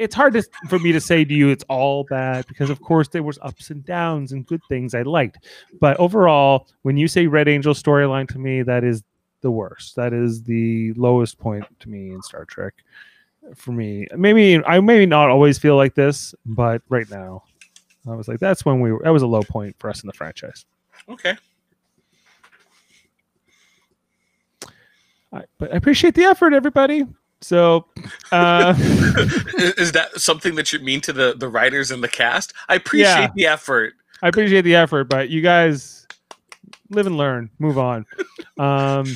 [0.00, 3.08] it's hard to, for me to say to you it's all bad because of course
[3.08, 5.46] there was ups and downs and good things i liked
[5.80, 9.02] but overall when you say red angel storyline to me that is
[9.42, 12.74] the worst that is the lowest point to me in star trek
[13.54, 17.42] for me maybe i maybe not always feel like this but right now
[18.08, 20.06] i was like that's when we were that was a low point for us in
[20.06, 20.64] the franchise
[21.08, 21.36] Okay.
[25.32, 27.06] But I appreciate the effort, everybody.
[27.40, 27.86] So,
[28.32, 32.52] uh, is, that something that you mean to the, the writers and the cast?
[32.68, 33.30] I appreciate Yeah.
[33.34, 33.94] the effort.
[34.22, 36.06] I appreciate the effort, but you guys
[36.90, 38.04] live and learn, move on.
[38.58, 39.06] Um,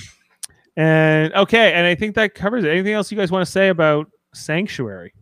[0.77, 2.71] and okay, and I think that covers it.
[2.71, 5.13] Anything else you guys want to say about Sanctuary?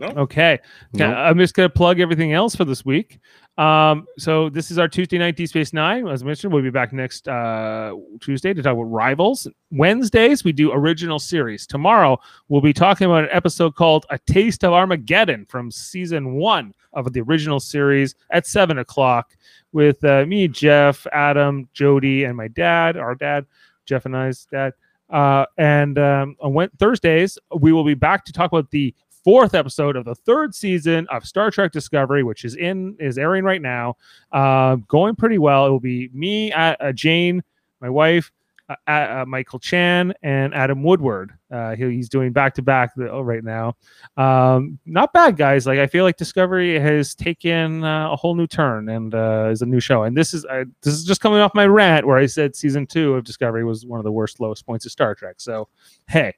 [0.00, 0.08] No.
[0.08, 0.58] Okay.
[0.92, 1.14] Nope.
[1.16, 3.20] I'm just going to plug everything else for this week.
[3.56, 6.08] Um, so this is our Tuesday night D Space Nine.
[6.08, 9.46] As I mentioned, we'll be back next uh, Tuesday to talk about rivals.
[9.70, 11.64] Wednesdays we do original series.
[11.64, 12.18] Tomorrow
[12.48, 17.12] we'll be talking about an episode called "A Taste of Armageddon" from season one of
[17.12, 19.36] the original series at seven o'clock
[19.70, 23.46] with uh, me, Jeff, Adam, Jody, and my dad, our dad.
[23.86, 24.72] Jeff and I's dad.
[25.10, 28.94] Uh, and um, on Thursdays, we will be back to talk about the
[29.24, 33.42] fourth episode of the third season of Star Trek Discovery, which is in is airing
[33.42, 33.96] right now.
[34.30, 35.66] Uh, going pretty well.
[35.66, 37.42] It will be me, uh, uh, Jane,
[37.80, 38.30] my wife,
[38.68, 41.32] uh, uh, Michael Chan, and Adam Woodward.
[41.50, 43.76] He, he's doing back to back right now.
[44.16, 45.66] Um, not bad, guys.
[45.66, 49.14] Like I feel like Discovery has taken a whole new turn and
[49.50, 50.02] is a new show.
[50.02, 50.44] And this is
[50.82, 53.86] this is just coming off my rant where I said season two of Discovery was
[53.86, 55.36] one of the worst lowest points of Star Trek.
[55.38, 55.68] So
[56.08, 56.34] hey,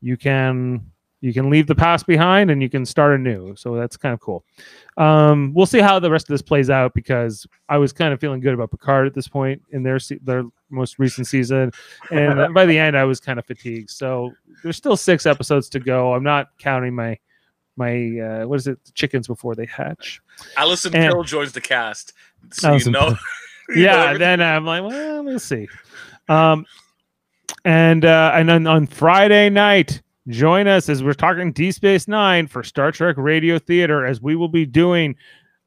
[0.00, 0.92] you can
[1.26, 3.56] you can leave the past behind and you can start anew.
[3.56, 4.44] So that's kind of cool.
[4.96, 8.20] Um, we'll see how the rest of this plays out because I was kind of
[8.20, 11.72] feeling good about Picard at this point in their se- their most recent season,
[12.12, 13.90] and by the end I was kind of fatigued.
[13.90, 14.32] So
[14.62, 16.14] there's still six episodes to go.
[16.14, 17.18] I'm not counting my
[17.76, 20.20] my uh, what is it chickens before they hatch.
[20.56, 22.12] Alison And- Pill joins the cast.
[22.52, 23.08] So Alison you know.
[23.08, 23.16] You
[23.82, 25.66] yeah, then I'm like, well, we'll see.
[26.28, 26.64] Um,
[27.64, 32.46] and uh, and then on Friday night, join us as we're talking D Space Nine
[32.46, 35.16] for Star Trek Radio Theater, as we will be doing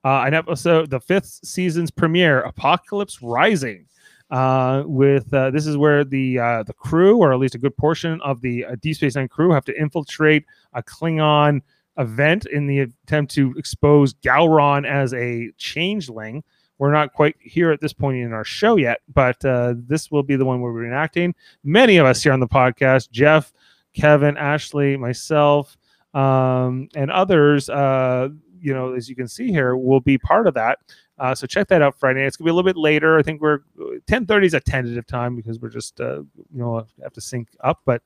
[0.04, 3.86] uh, an episode, the fifth season's premiere, Apocalypse Rising.
[4.32, 7.76] Uh, with uh, this is where the uh, the crew, or at least a good
[7.78, 11.62] portion of the uh, D Space Nine crew, have to infiltrate a Klingon
[11.98, 16.44] event in the attempt to expose Gowron as a changeling.
[16.78, 20.24] We're not quite here at this point in our show yet, but uh, this will
[20.24, 21.34] be the one we're reenacting.
[21.64, 23.52] Many of us here on the podcast, Jeff,
[23.94, 25.78] Kevin, Ashley, myself,
[26.14, 28.30] um, and others, uh,
[28.62, 30.80] you know, as you can see here, will be part of that.
[31.18, 32.26] Uh, so check that out Friday.
[32.26, 33.18] It's gonna be a little bit later.
[33.18, 33.60] I think we're
[34.08, 37.82] 10:30 is a tentative time because we're just uh, you know have to sync up,
[37.86, 38.02] but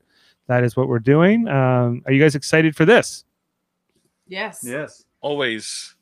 [0.48, 1.46] that is what we're doing.
[1.48, 3.24] Um, are you guys excited for this?
[4.26, 4.64] Yes.
[4.66, 5.04] Yes.
[5.20, 5.94] Always.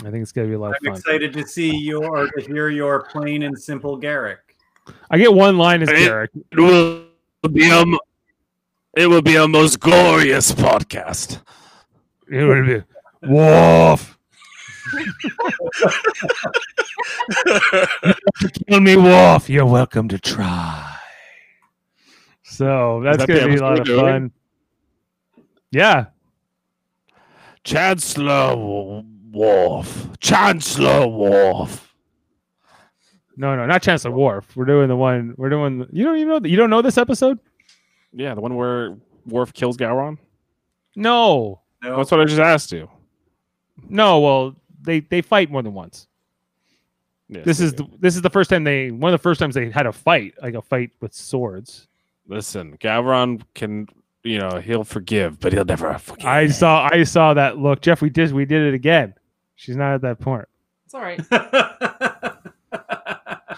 [0.00, 0.96] I think it's gonna be a lot of I'm fun.
[0.96, 4.38] excited to see your or to hear your plain and simple Garak.
[5.10, 6.28] I get one line as Garak.
[6.52, 7.06] It will
[7.52, 7.98] be a, m-
[8.96, 11.40] it will be a most glorious podcast.
[12.30, 12.82] It will be
[13.28, 14.18] Worf.
[18.68, 19.48] Kill me, Worf.
[19.50, 20.94] You're welcome to try.
[22.44, 24.32] So that's that gonna be a lot of fun.
[25.70, 26.06] Yeah,
[27.64, 30.08] Chancellor W- Worf.
[30.20, 31.92] Chancellor Worf.
[33.36, 34.56] no, no, not Chancellor Worf.
[34.56, 35.34] We're doing the one.
[35.36, 35.80] We're doing.
[35.80, 36.48] The, you don't even know.
[36.48, 37.38] You don't know this episode?
[38.12, 38.96] Yeah, the one where
[39.26, 40.18] Worf kills Gowron.
[40.94, 42.88] No, No, That's what I just asked you.
[43.88, 44.20] no.
[44.20, 46.06] Well, they they fight more than once.
[47.28, 47.84] Yes, This is do.
[47.90, 49.92] the, this is the first time they one of the first times they had a
[49.92, 51.88] fight, like a fight with swords.
[52.28, 52.76] listen.
[52.78, 53.88] Gowron can,
[54.22, 56.24] you know, he'll forgive, but he'll never forget.
[56.26, 58.00] I saw I saw that look, Jeff.
[58.00, 59.14] We did we did it again.
[59.56, 60.46] She's not at that point.
[60.86, 61.20] It's all right.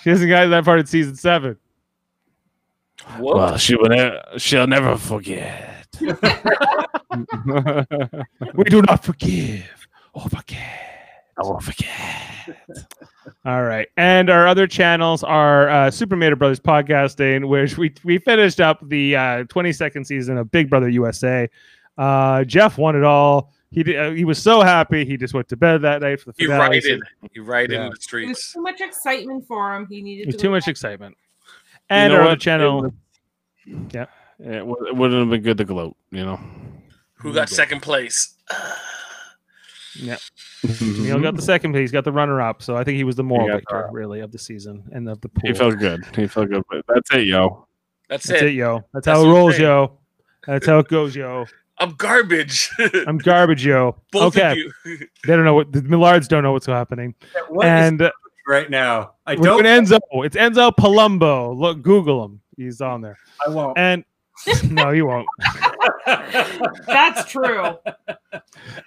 [0.02, 1.56] She hasn't got to that part in season seven.
[3.18, 3.36] Whoa.
[3.36, 3.88] Well, she will.
[3.88, 5.86] Ne- she'll never forget.
[8.54, 10.84] we do not forgive or forget.
[11.36, 12.56] I won't forget.
[13.44, 18.18] All right, and our other channels are uh, Super Mario Brothers podcasting, which we we
[18.18, 21.48] finished up the uh, 22nd season of Big Brother USA.
[21.96, 23.52] Uh, Jeff won it all.
[23.70, 25.04] He did, uh, he was so happy.
[25.04, 26.68] He just went to bed that night for the He finale.
[26.76, 27.02] righted.
[27.32, 27.76] He righted Yeah.
[27.76, 28.52] in the It was streets.
[28.52, 29.86] too much excitement for him.
[29.90, 30.68] He needed to too much back.
[30.70, 31.16] excitement.
[31.90, 32.40] And know our other what?
[32.40, 32.92] channel, It
[33.92, 34.06] yeah,
[34.38, 36.40] It, w- it wouldn't have been good to gloat, you know.
[37.14, 38.34] Who got second place?
[40.00, 40.16] Yeah,
[40.80, 41.80] Neil got the second place.
[41.80, 42.62] He's got the runner up.
[42.62, 45.28] So I think he was the moral victor, really, of the season and of the
[45.28, 45.42] pool.
[45.44, 46.04] He felt good.
[46.14, 46.62] He felt good.
[46.70, 47.66] But that's it, yo.
[48.08, 48.48] That's, That's it.
[48.48, 48.84] it, yo.
[48.92, 49.68] That's, That's how it rolls, saying.
[49.68, 49.98] yo.
[50.46, 51.46] That's how it goes, yo.
[51.78, 52.70] I'm garbage.
[53.06, 53.96] I'm garbage, yo.
[54.12, 54.52] Both okay.
[54.52, 54.72] of you.
[55.26, 57.14] They don't know what the Millards don't know what's happening.
[57.48, 58.10] What is and uh,
[58.48, 59.12] right now?
[59.26, 59.62] I we're don't.
[59.62, 60.00] doing Enzo.
[60.24, 61.56] It's Enzo Palumbo.
[61.56, 62.40] Look, Google him.
[62.56, 63.16] He's on there.
[63.46, 63.78] I won't.
[63.78, 64.04] And
[64.70, 65.26] no, you won't.
[66.86, 67.76] That's true.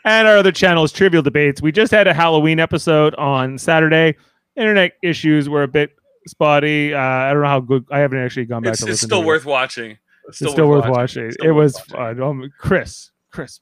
[0.06, 1.62] And our other channel is Trivial Debates.
[1.62, 4.16] We just had a Halloween episode on Saturday.
[4.56, 5.92] Internet issues were a bit
[6.28, 6.94] spotty.
[6.94, 7.86] Uh, I don't know how good.
[7.92, 9.92] I haven't actually gone back It's, to it's listen still to worth watching.
[9.92, 9.98] It.
[10.28, 11.32] It's still, worth watching.
[11.32, 12.18] Still it worth was watching.
[12.18, 12.22] fun.
[12.22, 13.12] Um, Chris.
[13.32, 13.60] Chris.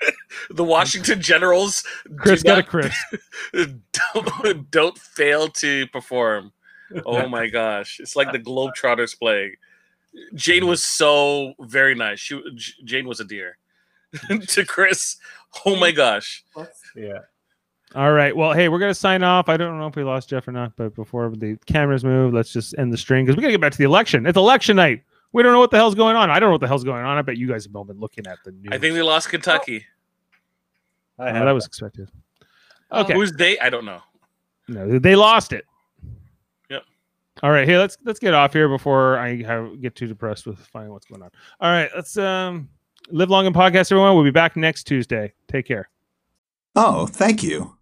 [0.50, 1.84] The Washington Generals.
[2.16, 2.94] Chris got a Chris.
[3.52, 6.52] don't, don't fail to perform.
[7.04, 8.00] Oh my gosh.
[8.00, 9.54] It's like the Globetrotters playing.
[10.34, 10.70] Jane mm-hmm.
[10.70, 12.18] was so very nice.
[12.18, 13.58] She J- Jane was a dear.
[14.48, 15.16] to Chris,
[15.64, 16.44] oh my gosh.
[16.96, 17.20] yeah.
[17.94, 18.36] All right.
[18.36, 19.48] Well, hey, we're gonna sign off.
[19.48, 22.52] I don't know if we lost Jeff or not, but before the cameras move, let's
[22.52, 24.26] just end the string because we gotta get back to the election.
[24.26, 25.02] It's election night.
[25.32, 26.28] We don't know what the hell's going on.
[26.30, 27.16] I don't know what the hell's going on.
[27.16, 28.68] I bet you guys have all been looking at the news.
[28.72, 29.86] I think they lost Kentucky.
[31.18, 32.10] I Oh, have that was expected.
[32.92, 33.14] Okay.
[33.14, 33.58] Who's they?
[33.58, 34.00] I don't know.
[34.68, 35.64] No, they lost it.
[36.68, 36.82] Yep.
[37.42, 40.58] All right, hey, let's let's get off here before I have, get too depressed with
[40.58, 41.30] finding what's going on.
[41.60, 42.68] All right, let's um
[43.10, 44.14] live long and podcast, everyone.
[44.14, 45.32] We'll be back next Tuesday.
[45.48, 45.88] Take care.
[46.76, 47.76] Oh, thank you.